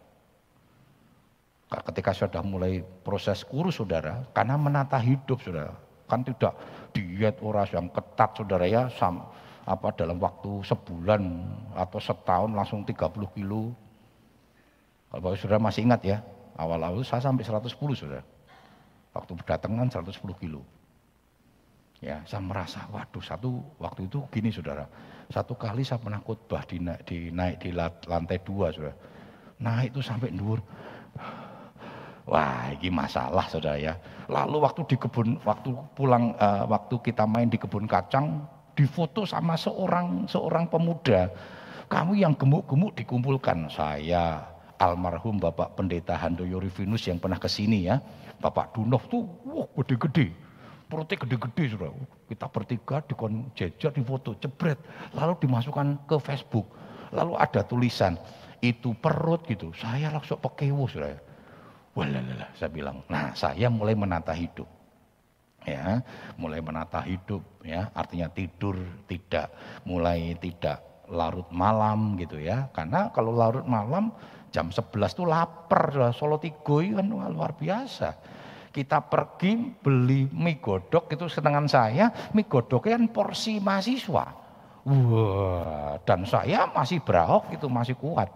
[1.69, 5.73] Ketika sudah mulai proses kurus saudara, karena menata hidup saudara.
[6.09, 6.57] Kan tidak
[6.93, 9.25] diet oras yang ketat saudara ya, sam,
[9.69, 11.23] apa dalam waktu sebulan
[11.77, 13.05] atau setahun langsung 30
[13.37, 13.77] kilo.
[15.13, 16.25] Kalau Bapak Saudara masih ingat ya,
[16.57, 18.25] awal-awal saya sampai 110 Saudara.
[19.13, 20.65] Waktu berdatangan 110 kilo.
[22.01, 24.89] Ya, saya merasa, waduh satu waktu itu gini Saudara.
[25.29, 28.97] Satu kali saya pernah khotbah di, di naik di lantai dua Saudara.
[29.61, 30.63] Naik itu sampai dur.
[32.29, 33.97] Wah, ini masalah Saudara ya.
[34.29, 38.45] Lalu waktu di kebun, waktu pulang, uh, waktu kita main di kebun kacang,
[38.79, 41.27] difoto sama seorang seorang pemuda.
[41.91, 43.67] Kamu yang gemuk-gemuk dikumpulkan.
[43.67, 44.47] Saya
[44.79, 47.99] almarhum Bapak Pendeta Handoyo Rivinus yang pernah ke sini ya.
[48.39, 50.31] Bapak Dunov tuh wah gede-gede.
[50.87, 51.91] Perutnya gede-gede sudah.
[52.31, 53.15] Kita bertiga di
[53.59, 54.79] jejer di foto jebret.
[55.19, 56.71] Lalu dimasukkan ke Facebook.
[57.11, 58.15] Lalu ada tulisan
[58.63, 59.75] itu perut gitu.
[59.75, 61.19] Saya langsung pekewo sudah.
[61.99, 64.78] Walalala, saya bilang, nah saya mulai menata hidup
[65.69, 66.01] ya
[66.41, 67.93] mulai menata hidup ya.
[67.93, 69.53] Artinya tidur tidak
[69.85, 72.73] mulai tidak larut malam gitu ya.
[72.73, 74.13] Karena kalau larut malam
[74.49, 76.13] jam 11 tuh lapar.
[76.17, 78.17] Solo Tigo kan luar biasa.
[78.69, 82.33] Kita pergi beli mie godok itu setengah saya.
[82.37, 84.27] Mie godok kan porsi mahasiswa.
[84.89, 88.33] Wah dan saya masih berahok itu masih kuat.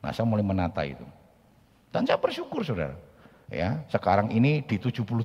[0.00, 1.04] Nah saya mulai menata itu.
[1.92, 3.05] Dan saya bersyukur saudara
[3.46, 5.22] ya sekarang ini di 78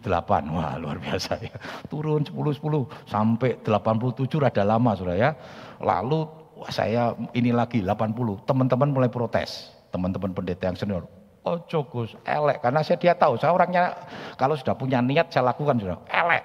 [0.54, 1.56] wah luar biasa ya.
[1.90, 5.34] Turun 10 10 sampai 87 rada lama sudah ya.
[5.82, 6.30] Lalu
[6.70, 9.74] saya ini lagi 80 teman-teman mulai protes.
[9.92, 11.04] Teman-teman pendeta yang senior
[11.46, 12.62] oh Gus elek.
[12.62, 13.98] Karena saya dia tahu saya orangnya
[14.38, 15.98] kalau sudah punya niat saya lakukan sudah.
[16.10, 16.44] Elek.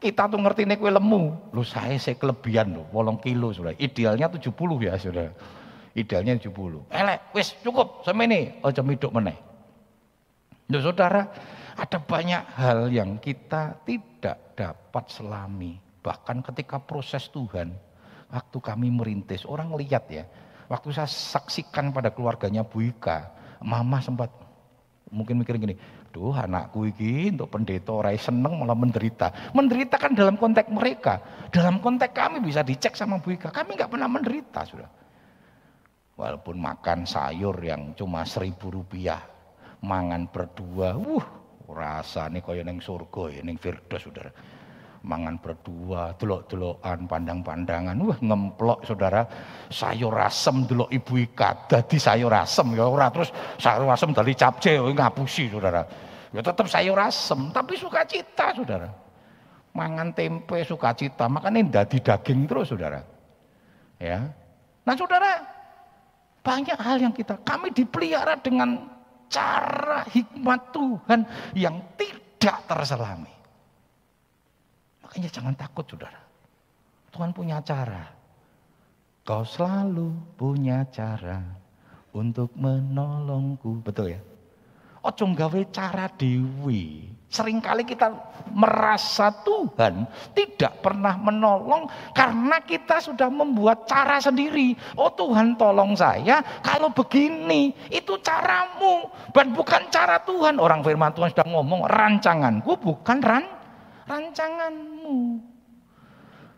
[0.00, 1.52] Kita tuh ngerti nih kue lemu.
[1.56, 3.72] Lu saya saya kelebihan loh wolong kilo sudah.
[3.76, 4.52] Idealnya 70
[4.84, 5.28] ya sudah.
[5.94, 8.58] Idealnya 70 elek wis cukup sama ini.
[8.66, 9.53] Oh jam hidup meneh
[10.64, 11.28] Nah, saudara,
[11.76, 15.76] ada banyak hal yang kita tidak dapat selami.
[16.00, 17.74] Bahkan ketika proses Tuhan,
[18.32, 20.24] waktu kami merintis, orang lihat ya,
[20.72, 23.28] waktu saya saksikan pada keluarganya Bu Ika,
[23.60, 24.32] mama sempat
[25.12, 25.76] mungkin mikir gini,
[26.08, 29.52] duh anakku ini untuk pendeta orang seneng malah menderita.
[29.52, 31.20] Menderita kan dalam konteks mereka.
[31.52, 34.90] Dalam konteks kami bisa dicek sama Bu Ika, kami nggak pernah menderita sudah.
[36.14, 39.33] Walaupun makan sayur yang cuma seribu rupiah,
[39.84, 41.26] mangan berdua, wuh
[41.68, 44.32] rasane kaya ning surga ya ning Firdaus Saudara.
[45.04, 49.28] Mangan berdua, delok-delokan, pandang-pandangan, wah ngemplok Saudara.
[49.68, 53.28] Sayur asem delok Ibu Ika dadi sayur asem ya ora terus
[53.60, 55.84] sayur asem dari capce ngapusi Saudara.
[56.32, 58.88] Ya tetap sayur asem, tapi sukacita Saudara.
[59.76, 63.04] Mangan tempe sukacita, makanya dadi daging terus Saudara.
[64.00, 64.32] Ya.
[64.88, 65.44] Nah Saudara,
[66.40, 68.93] banyak hal yang kita kami dipelihara dengan
[69.34, 71.20] cara hikmat Tuhan
[71.58, 73.34] yang tidak terselami.
[75.02, 76.22] Makanya jangan takut saudara.
[77.10, 78.14] Tuhan punya cara.
[79.26, 81.42] Kau selalu punya cara
[82.14, 83.82] untuk menolongku.
[83.82, 84.20] Betul ya?
[85.04, 87.12] Ojo gawe cara dewi.
[87.28, 88.08] Seringkali kita
[88.54, 94.72] merasa Tuhan tidak pernah menolong karena kita sudah membuat cara sendiri.
[94.96, 100.56] Oh Tuhan tolong saya kalau begini itu caramu dan bukan cara Tuhan.
[100.56, 103.44] Orang firman Tuhan sudah ngomong rancanganku bukan ran
[104.08, 105.42] rancanganmu.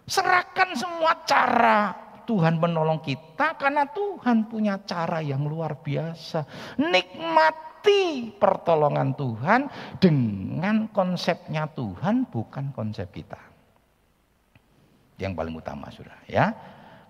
[0.07, 6.43] Serahkan semua cara Tuhan menolong kita karena Tuhan punya cara yang luar biasa.
[6.83, 9.61] Nikmat mengerti pertolongan Tuhan
[10.03, 13.39] dengan konsepnya Tuhan bukan konsep kita.
[15.17, 16.51] Yang paling utama sudah ya.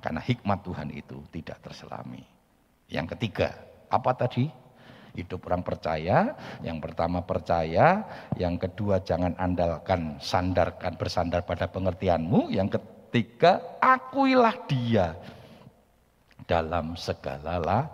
[0.05, 2.23] Karena hikmat Tuhan itu tidak terselami.
[2.93, 3.57] Yang ketiga,
[3.91, 4.47] apa tadi?
[5.17, 8.05] Hidup orang percaya, yang pertama percaya,
[8.37, 12.96] yang kedua jangan andalkan, sandarkan, bersandar pada pengertianmu, yang ketiga
[13.81, 15.15] akuilah dia
[16.47, 17.85] dalam segala lah,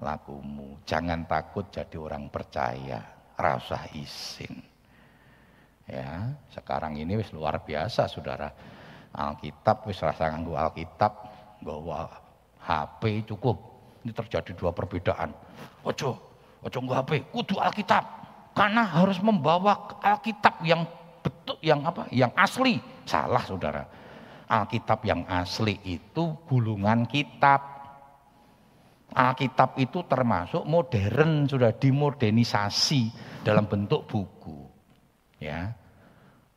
[0.00, 0.78] lakumu.
[0.86, 3.02] Jangan takut jadi orang percaya,
[3.34, 4.62] rasa izin.
[5.86, 8.50] Ya, sekarang ini wis luar biasa Saudara.
[9.14, 11.12] Alkitab wis rasa nganggo Alkitab,
[11.62, 12.10] nggawa
[12.62, 13.56] HP cukup.
[14.02, 15.30] Ini terjadi dua perbedaan.
[15.86, 16.18] Ojo,
[16.62, 18.02] ojo nggo HP, kudu Alkitab.
[18.56, 20.86] Karena harus membawa Alkitab yang
[21.22, 22.08] betul yang apa?
[22.10, 22.74] Yang asli.
[23.06, 23.86] Salah Saudara.
[24.46, 27.76] Alkitab yang asli itu gulungan kitab
[29.16, 33.08] Alkitab itu termasuk modern, sudah dimodernisasi
[33.46, 34.68] dalam bentuk buku.
[35.40, 35.72] Ya.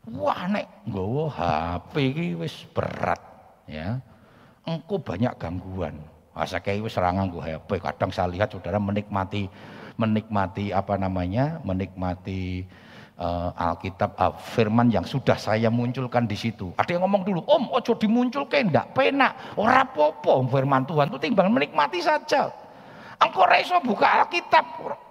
[0.10, 3.22] Wah nek nggawa HP iki wis berat,
[3.64, 4.04] ya.
[4.68, 6.04] Engko banyak gangguan.
[6.36, 7.80] Asa kayak wis serangan nggo HP.
[7.80, 9.48] Kadang saya lihat saudara menikmati
[9.96, 11.64] menikmati apa namanya?
[11.64, 12.68] menikmati
[13.20, 16.72] uh, Alkitab uh, firman yang sudah saya munculkan di situ.
[16.80, 21.52] Ada yang ngomong dulu, Om, ojo dimunculkan, ndak penak, ora popo firman Tuhan itu timbang
[21.52, 22.50] menikmati saja.
[23.20, 24.66] Engkau reso buka Alkitab.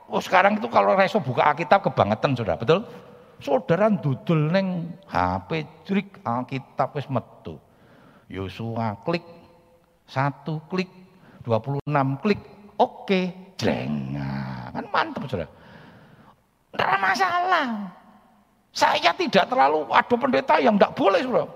[0.08, 2.80] Oh sekarang itu kalau reso buka Alkitab kebangetan sudah, betul?
[3.38, 7.60] Saudara dudul neng HP jrik Alkitab wis metu.
[8.26, 9.22] Yosua klik
[10.08, 10.90] satu klik
[11.46, 11.84] 26
[12.24, 12.40] klik
[12.80, 13.20] oke
[13.54, 14.16] jreng.
[14.16, 15.48] Nah, kan mantap Saudara.
[16.74, 17.97] Tidak masalah.
[18.72, 21.48] Saya tidak terlalu ada pendeta yang tidak boleh, saudara.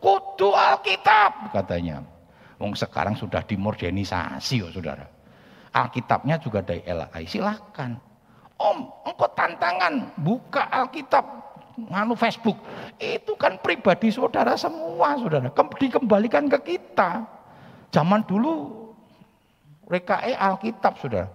[0.00, 2.00] Kudu Alkitab katanya.
[2.60, 5.08] Wong sekarang sudah dimodernisasi, oh, saudara.
[5.72, 7.96] Alkitabnya juga dari LAI, silahkan.
[8.60, 11.24] Om, engkau tantangan, buka Alkitab,
[11.88, 12.60] nganu Facebook.
[13.00, 15.48] Itu kan pribadi saudara semua, saudara.
[15.80, 17.24] Dikembalikan ke kita.
[17.88, 18.84] Zaman dulu,
[19.88, 21.32] rekae Alkitab, saudara.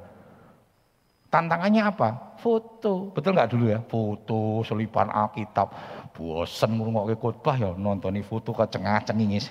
[1.33, 2.34] Tantangannya apa?
[2.45, 3.09] Foto.
[3.17, 3.81] Betul nggak dulu ya?
[3.81, 5.73] Foto, selipan Alkitab.
[6.13, 9.49] Bosen ngrungokke khotbah ya nontoni foto ke cengah-cengingis.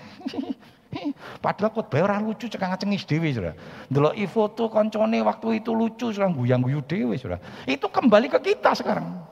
[1.45, 3.59] Padahal khotbah ora lucu cengah-cengis dhewe Saudara.
[3.91, 7.43] Ndeloki foto koncone waktu itu lucu Saudara guyang-guyu dhewe Saudara.
[7.67, 9.27] Itu kembali ke kita sekarang.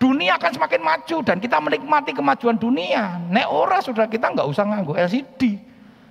[0.00, 3.18] Dunia akan semakin maju dan kita menikmati kemajuan dunia.
[3.28, 5.58] Nek ora Saudara kita nggak usah nganggo LCD.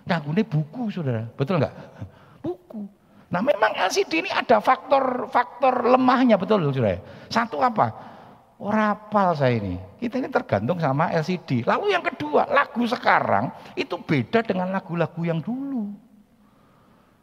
[0.04, 1.24] Nganggone buku Saudara.
[1.34, 1.74] Betul nggak?
[2.44, 2.99] Buku.
[3.30, 6.98] Nah memang LCD ini ada faktor-faktor lemahnya betul loh saudara.
[7.30, 7.94] Satu apa?
[8.60, 9.78] Orapal saya ini.
[10.02, 11.64] Kita ini tergantung sama LCD.
[11.64, 15.88] Lalu yang kedua, lagu sekarang itu beda dengan lagu-lagu yang dulu.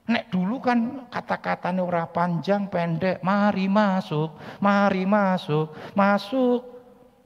[0.07, 6.63] Nek dulu kan kata-katanya ora panjang pendek, mari masuk, mari masuk, masuk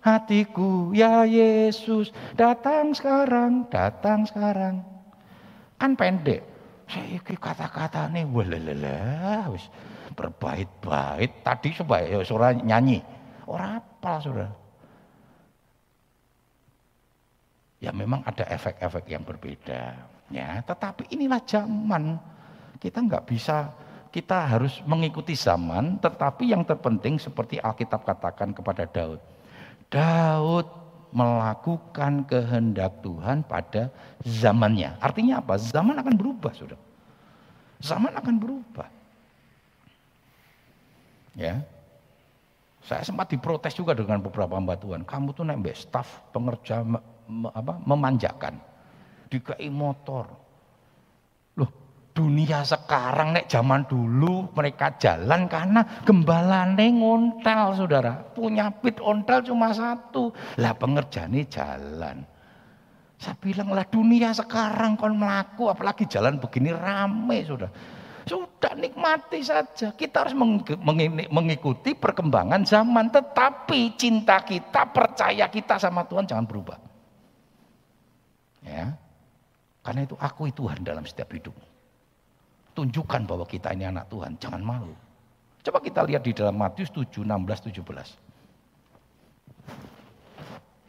[0.00, 4.80] hatiku ya Yesus, datang sekarang, datang sekarang.
[5.76, 6.49] Kan pendek.
[6.90, 9.70] Saiki kata-katane walalalah wis
[10.18, 11.30] berbait-bait.
[11.46, 12.98] Tadi coba ya suara nyanyi.
[13.46, 14.50] Ora apa Saudara.
[17.80, 19.96] Ya memang ada efek-efek yang berbeda
[20.28, 22.18] ya, tetapi inilah zaman.
[22.76, 23.70] Kita nggak bisa
[24.10, 29.22] kita harus mengikuti zaman, tetapi yang terpenting seperti Alkitab katakan kepada Daud.
[29.86, 30.66] Daud
[31.10, 33.90] melakukan kehendak Tuhan pada
[34.22, 34.94] zamannya.
[35.02, 35.58] Artinya apa?
[35.58, 36.78] Zaman akan berubah, sudah.
[37.82, 38.88] Zaman akan berubah.
[41.34, 41.62] Ya.
[42.80, 45.04] Saya sempat diprotes juga dengan beberapa hamba Tuhan.
[45.04, 46.82] Kamu tuh nembek staf pengerja
[47.54, 48.58] apa, memanjakan.
[49.30, 50.26] Dikai motor.
[52.10, 58.18] Dunia sekarang nek zaman dulu mereka jalan karena gembalane ngontel saudara.
[58.34, 60.34] Punya pit ontel cuma satu.
[60.58, 62.26] Lah pengerjane jalan.
[63.20, 67.70] Saya bilang lah dunia sekarang kon melaku apalagi jalan begini rame sudah.
[68.26, 69.94] Sudah nikmati saja.
[69.94, 70.34] Kita harus
[71.30, 73.10] mengikuti perkembangan zaman.
[73.10, 76.78] Tetapi cinta kita, percaya kita sama Tuhan jangan berubah.
[78.66, 78.98] Ya.
[79.80, 81.54] Karena itu aku Tuhan dalam setiap hidup.
[82.80, 84.96] Tunjukkan bahwa kita ini anak Tuhan, jangan malu.
[85.60, 87.84] Coba kita lihat di dalam Matius 7, 16, 17.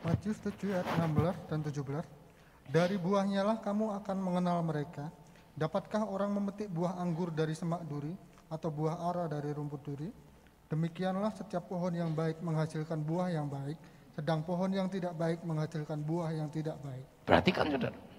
[0.07, 2.71] Matius 7 ayat 16 dan 17.
[2.71, 5.11] Dari buahnya lah kamu akan mengenal mereka.
[5.59, 8.15] Dapatkah orang memetik buah anggur dari semak duri
[8.47, 10.07] atau buah ara dari rumput duri?
[10.71, 13.75] Demikianlah setiap pohon yang baik menghasilkan buah yang baik,
[14.15, 17.03] sedang pohon yang tidak baik menghasilkan buah yang tidak baik.
[17.27, 18.10] Perhatikan saudara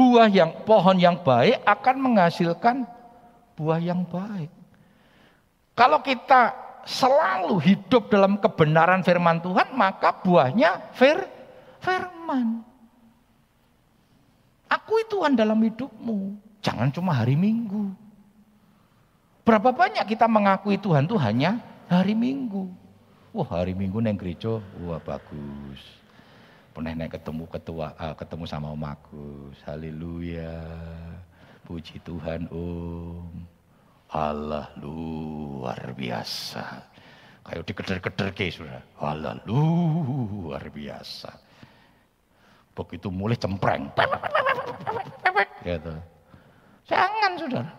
[0.00, 2.88] buah yang pohon yang baik akan menghasilkan
[3.52, 4.48] buah yang baik.
[5.76, 6.56] Kalau kita
[6.88, 11.20] selalu hidup dalam kebenaran firman Tuhan, maka buahnya fir,
[11.84, 12.64] firman.
[14.72, 16.40] Akui Tuhan dalam hidupmu.
[16.64, 17.92] Jangan cuma hari Minggu.
[19.44, 21.60] Berapa banyak kita mengakui Tuhan itu hanya
[21.92, 22.72] hari Minggu.
[23.36, 25.99] Wah hari Minggu neng gereja, wah bagus
[26.70, 30.54] pernah naik ketemu ketua uh, ketemu sama Om Agus haleluya
[31.70, 33.46] Puji Tuhan Om.
[34.10, 36.82] Allah luar biasa.
[37.46, 38.82] Kayak dikeder-keder ke sudah.
[38.98, 41.30] Allah luar biasa.
[42.74, 43.86] Begitu mulai cempreng.
[45.62, 45.94] Gitu.
[46.90, 47.70] Jangan saudara.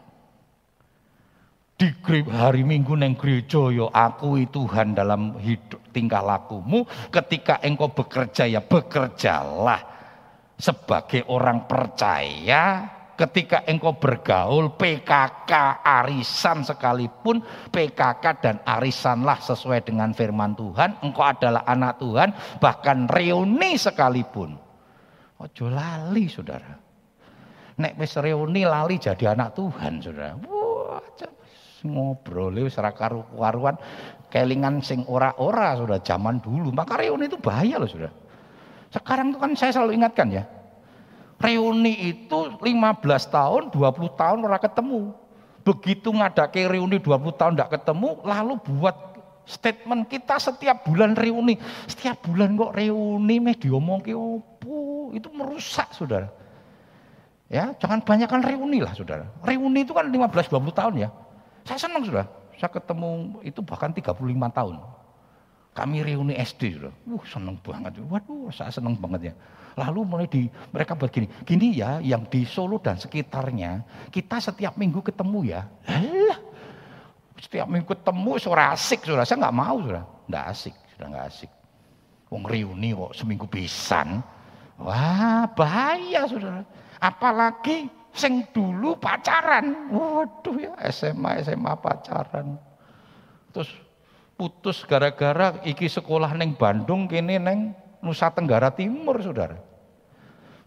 [1.82, 1.89] Di
[2.29, 6.86] hari Minggu neng gereja yo ya akui Tuhan dalam hidup tingkah lakumu.
[7.09, 9.89] Ketika engkau bekerja ya bekerjalah.
[10.61, 12.86] Sebagai orang percaya
[13.17, 17.41] ketika engkau bergaul PKK arisan sekalipun
[17.73, 21.01] PKK dan arisanlah sesuai dengan firman Tuhan.
[21.01, 24.53] Engkau adalah anak Tuhan bahkan reuni sekalipun.
[25.41, 26.77] Ojo lali saudara.
[27.82, 30.38] Nek wis reuni lali jadi anak Tuhan saudara.
[30.45, 31.01] Wah
[31.84, 33.75] ngobrol wis ora karu-karuan
[34.32, 38.21] kelingan sing ora-ora sudah zaman dulu maka reuni itu bahaya loh saudara
[38.91, 40.43] sekarang itu kan saya selalu ingatkan ya.
[41.41, 42.67] Reuni itu 15
[43.32, 45.01] tahun, 20 tahun orang ketemu.
[45.63, 48.95] Begitu ngadake reuni 20 tahun tidak ketemu, lalu buat
[49.47, 51.57] statement kita setiap bulan reuni.
[51.88, 56.29] Setiap bulan kok reuni meh diomongke opo, itu merusak Saudara.
[57.47, 59.25] Ya, jangan banyakkan reuni lah Saudara.
[59.41, 61.09] Reuni itu kan 15 20 tahun ya.
[61.66, 62.26] Saya senang Saudara.
[62.57, 64.18] Saya ketemu itu bahkan 35
[64.53, 64.76] tahun.
[65.72, 66.93] Kami reuni SD sudah.
[67.07, 68.03] Uh, seneng banget.
[68.03, 69.34] Waduh, saya seneng banget ya.
[69.80, 74.99] Lalu mulai di mereka begini, gini ya, yang di Solo dan sekitarnya kita setiap minggu
[74.99, 75.64] ketemu ya.
[75.88, 76.39] Alah,
[77.39, 79.24] setiap minggu ketemu suara asik sudah.
[79.24, 81.51] Saya nggak mau sudah, nggak asik, sudah nggak asik.
[82.28, 84.20] Wong reuni kok seminggu pisan.
[84.76, 86.68] Wah, bahaya saudara.
[86.99, 89.91] Apalagi sing dulu pacaran.
[89.91, 92.59] Waduh ya, SMA SMA pacaran.
[93.51, 93.72] Terus
[94.36, 99.59] putus gara-gara iki sekolah neng Bandung kini neng Nusa Tenggara Timur saudara.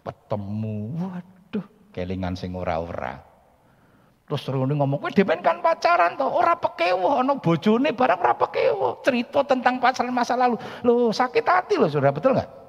[0.05, 3.19] Ketemu, waduh, kelingan sing ora-ora.
[4.25, 9.05] Terus Runi ngomong, kowe demen kan pacaran toh, ora pekewo, ono bojone barang ora pekewo.
[9.05, 10.57] Cerita tentang pacaran masa lalu.
[10.81, 12.64] Loh sakit hati loh saudara, betul nggak?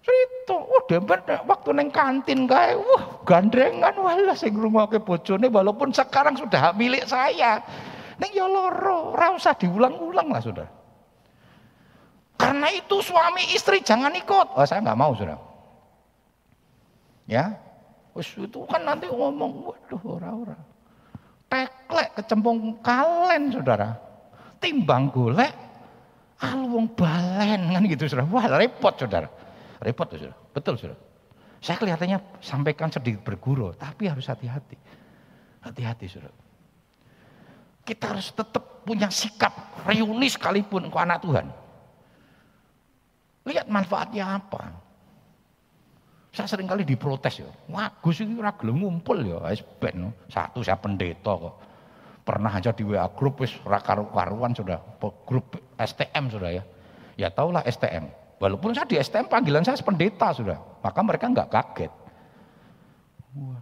[0.00, 6.40] Cerita, wah demen waktu neng kantin kae, wah gandengan walah sing ke bojone walaupun sekarang
[6.40, 7.60] sudah milik saya.
[8.16, 10.68] Neng ya loro, ora usah diulang-ulang lah sudah.
[12.40, 14.56] Karena itu suami istri jangan ikut.
[14.56, 15.36] Oh saya nggak mau sudah.
[17.28, 17.54] Ya,
[18.14, 20.58] Wis itu kan nanti ngomong, waduh ora-ora.
[21.46, 23.94] Teklek kecempung kalen saudara.
[24.58, 25.54] Timbang golek,
[26.42, 28.26] alwong balen kan gitu saudara.
[28.28, 29.28] Wah repot saudara.
[29.80, 30.36] Repot saudara.
[30.52, 31.00] Betul saudara.
[31.60, 34.76] Saya kelihatannya sampaikan sedikit berguru, tapi harus hati-hati.
[35.60, 36.36] Hati-hati saudara.
[37.84, 39.52] Kita harus tetap punya sikap
[39.88, 41.46] reuni sekalipun ke anak Tuhan.
[43.48, 44.72] Lihat manfaatnya apa.
[46.30, 47.50] Saya sering kali diprotes ya.
[47.66, 49.42] Wah Gus ini gelem ngumpul ya.
[49.50, 51.56] Wis ben satu saya pendeta kok.
[52.22, 54.78] Pernah aja di WA grup wis karuan sudah.
[55.26, 56.62] Grup STM sudah ya.
[57.18, 58.19] Ya tahulah STM.
[58.40, 60.56] Walaupun saya di STM panggilan saya pendeta sudah.
[60.80, 61.92] Maka mereka enggak kaget.
[63.36, 63.60] Wah,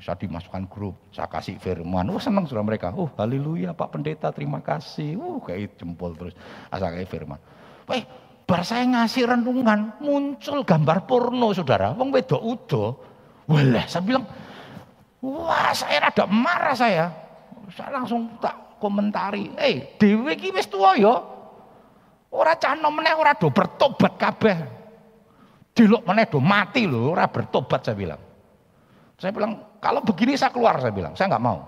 [0.00, 4.64] saya dimasukkan grup, saya kasih firman, wah senang sudah mereka, oh haleluya Pak Pendeta terima
[4.64, 6.32] kasih, uh kayak jempol terus,
[6.72, 7.36] asal kayak firman.
[7.84, 8.00] Wah,
[8.48, 12.84] bar saya ngasih renungan, muncul gambar porno saudara, wong wedok udo,
[13.50, 14.24] Walah, saya bilang,
[15.20, 17.10] wah saya rada marah saya,
[17.74, 21.29] saya langsung tak komentari, eh hey, dewi ki tua yo,
[22.30, 24.56] ora cah meneh ora do bertobat kabeh,
[25.74, 28.20] dilok meneh do mati loh, ora bertobat saya bilang.
[29.20, 31.60] Saya bilang, kalau begini saya keluar, saya bilang, saya nggak mau.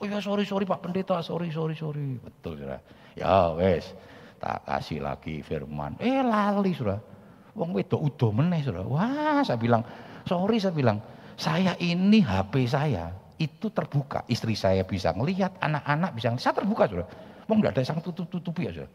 [0.00, 2.16] Oh ya sorry, sorry Pak Pendeta, sorry, sorry, sorry.
[2.16, 2.80] Betul, sudah.
[3.12, 3.92] Ya wes,
[4.40, 6.00] tak kasih lagi firman.
[6.00, 6.98] Eh lali, sudah.
[7.52, 8.82] Wong wedok udah meneh, sudah.
[8.88, 9.84] Wah, saya bilang,
[10.24, 10.98] sorry, saya bilang,
[11.36, 14.24] saya ini HP saya itu terbuka.
[14.26, 16.46] Istri saya bisa ngelihat, anak-anak bisa ngelihat.
[16.50, 17.06] Saya terbuka, sudah.
[17.46, 18.90] Wong nggak ada yang tutup-tutupi ya, sudah.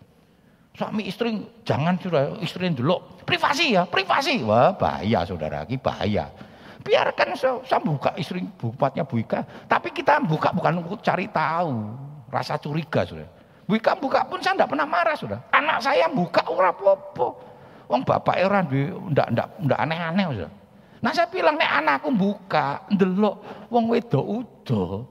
[0.78, 1.34] Suami istri
[1.66, 6.30] jangan sudah istri dulu privasi ya privasi wah bahaya saudara ini bahaya
[6.88, 9.44] biarkan saya buka istri bupatnya Bu Ika.
[9.68, 11.92] Tapi kita buka bukan untuk cari tahu,
[12.32, 13.28] rasa curiga sudah.
[13.68, 15.40] Bu Ika buka pun saya tidak pernah marah sudah.
[15.52, 17.44] Anak saya buka ora popo.
[17.92, 20.52] Wong bapak era ndak ndak ndak aneh-aneh sudah.
[21.04, 23.36] Nah saya bilang nek anakku buka, ndelok
[23.70, 25.06] wong wedok udo,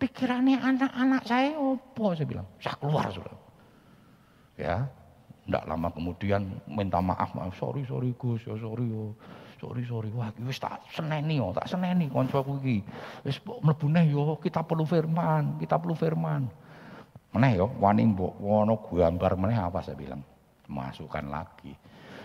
[0.00, 2.46] pikirannya anak-anak saya opo saya bilang.
[2.60, 3.36] Saya keluar sudah.
[4.60, 4.84] Ya,
[5.50, 9.12] ndak lama kemudian minta maaf, maaf sorry sorry Gus, ya sorry yo.
[9.60, 12.80] Sorry sorry, wah wis tak seneni yo, tak seneni kancaku iki.
[13.28, 16.48] Wis mlebu neh yo, kita perlu firman, kita perlu firman.
[17.36, 20.24] Meneh yo, wani mbok wono gambar meneh apa saya bilang.
[20.64, 21.76] Masukkan lagi.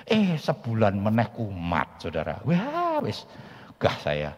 [0.07, 2.39] Eh sebulan meneh kumat saudara.
[2.47, 3.27] Wah wis
[3.75, 4.31] gah saya.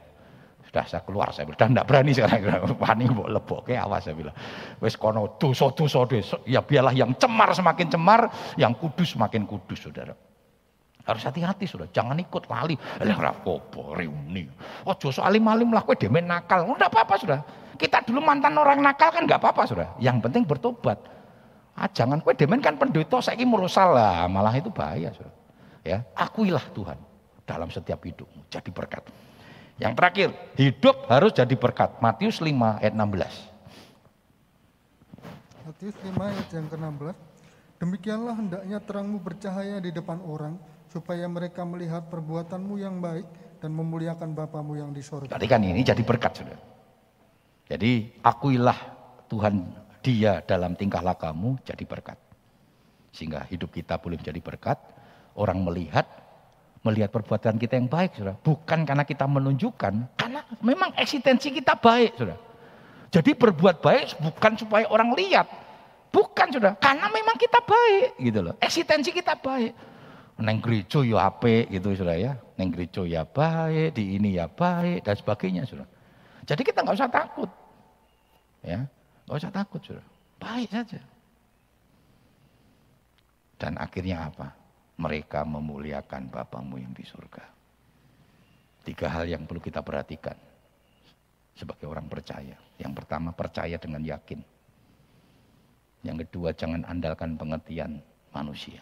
[0.78, 2.69] Dah saya keluar saya bilang, enggak berani sekarang.
[2.78, 4.38] Wani mbok leboke awas saya bilang.
[4.78, 6.05] Wis kono dosa-dosa
[6.45, 8.30] ya biarlah yang cemar semakin cemar,
[8.61, 10.13] yang kudus semakin kudus Saudara.
[11.01, 12.78] Harus hati-hati sudah, jangan ikut lali.
[12.78, 14.45] Lah ora apa reuni.
[14.86, 16.69] Ojo so alim-alim lah kowe demen nakal.
[16.69, 17.39] Enggak apa-apa sudah.
[17.73, 19.88] Kita dulu mantan orang nakal kan enggak apa-apa sudah.
[19.97, 21.01] Yang penting bertobat.
[21.73, 25.34] Ah, jangan kowe demen kan pendeta saiki merusal lah, malah itu bahaya sudah.
[25.82, 27.01] Ya, akuilah Tuhan
[27.49, 28.45] dalam setiap hidupmu.
[28.53, 29.01] Jadi berkat.
[29.78, 32.01] Yang terakhir, hidup harus jadi berkat.
[32.01, 35.69] Matius 5 ayat 16.
[35.69, 37.13] Matius 5 ayat yang ke-16.
[37.78, 40.57] Demikianlah hendaknya terangmu bercahaya di depan orang,
[40.89, 43.30] supaya mereka melihat perbuatanmu yang baik
[43.61, 45.38] dan memuliakan Bapamu yang di sorga.
[45.38, 46.57] Tadi kan ini jadi berkat sudah.
[47.69, 48.80] Jadi akuilah
[49.30, 52.17] Tuhan dia dalam tingkah lakumu jadi berkat.
[53.13, 54.82] Sehingga hidup kita boleh menjadi berkat.
[55.38, 56.16] Orang melihat
[56.88, 58.39] melihat perbuatan kita yang baik, sudah.
[58.39, 62.39] Bukan karena kita menunjukkan, karena memang eksistensi kita baik, sudah.
[63.11, 65.47] Jadi berbuat baik bukan supaya orang lihat,
[66.15, 68.55] bukan sudah, karena memang kita baik, gitu loh.
[68.63, 69.75] Eksistensi kita baik.
[70.38, 72.38] Neng gereja ya ape gitu sudah ya.
[72.61, 75.88] Neng gereja ya baik, di ini ya baik dan sebagainya sudah.
[76.45, 77.49] Jadi kita nggak usah takut.
[78.61, 78.85] Ya,
[79.25, 80.05] nggak usah takut sudah.
[80.38, 81.01] Baik saja.
[83.57, 84.53] Dan akhirnya apa?
[84.98, 87.45] Mereka memuliakan Bapamu yang di surga.
[88.82, 90.36] Tiga hal yang perlu kita perhatikan
[91.54, 92.58] sebagai orang percaya.
[92.82, 94.41] Yang pertama percaya dengan yakin.
[96.06, 98.00] Yang kedua jangan andalkan pengertian
[98.34, 98.82] manusia.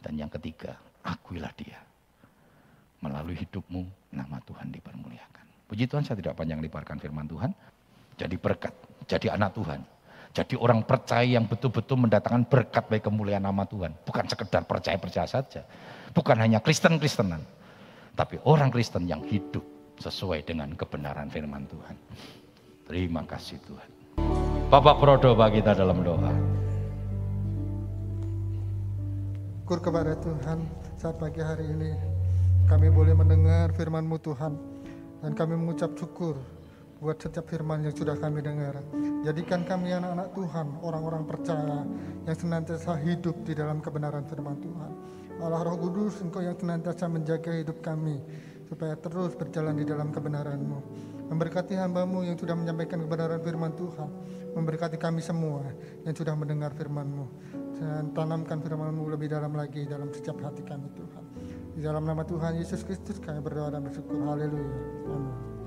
[0.00, 0.74] Dan yang ketiga,
[1.04, 1.76] akuilah dia.
[3.04, 3.84] Melalui hidupmu,
[4.16, 5.68] nama Tuhan dipermuliakan.
[5.68, 7.52] Puji Tuhan saya tidak panjang lebarkan firman Tuhan.
[8.16, 8.72] Jadi berkat,
[9.04, 9.80] jadi anak Tuhan
[10.30, 13.90] jadi orang percaya yang betul-betul mendatangkan berkat bagi kemuliaan nama Tuhan.
[14.06, 15.66] Bukan sekedar percaya-percaya saja.
[16.14, 17.42] Bukan hanya Kristen-Kristenan.
[18.14, 19.66] Tapi orang Kristen yang hidup
[19.98, 21.96] sesuai dengan kebenaran firman Tuhan.
[22.86, 23.88] Terima kasih Tuhan.
[24.70, 26.30] Bapak berdoa kita dalam doa.
[29.66, 30.66] Syukur kepada Tuhan
[30.98, 31.94] saat pagi hari ini
[32.70, 34.54] kami boleh mendengar firman-Mu Tuhan.
[35.20, 36.38] Dan kami mengucap syukur
[37.00, 38.76] buat setiap firman yang sudah kami dengar.
[39.24, 41.88] Jadikan kami anak-anak Tuhan, orang-orang percaya
[42.28, 44.92] yang senantiasa hidup di dalam kebenaran firman Tuhan.
[45.40, 48.20] Allah Roh Kudus, Engkau yang senantiasa menjaga hidup kami,
[48.68, 50.78] supaya terus berjalan di dalam kebenaran-Mu.
[51.32, 54.10] Memberkati hambamu yang sudah menyampaikan kebenaran firman Tuhan.
[54.52, 55.64] Memberkati kami semua
[56.04, 57.26] yang sudah mendengar firman-Mu.
[57.80, 61.24] Dan tanamkan firman-Mu lebih dalam lagi dalam setiap hati kami Tuhan.
[61.72, 64.20] Di dalam nama Tuhan Yesus Kristus kami berdoa dan bersyukur.
[64.20, 64.76] Haleluya.
[65.08, 65.59] Amin.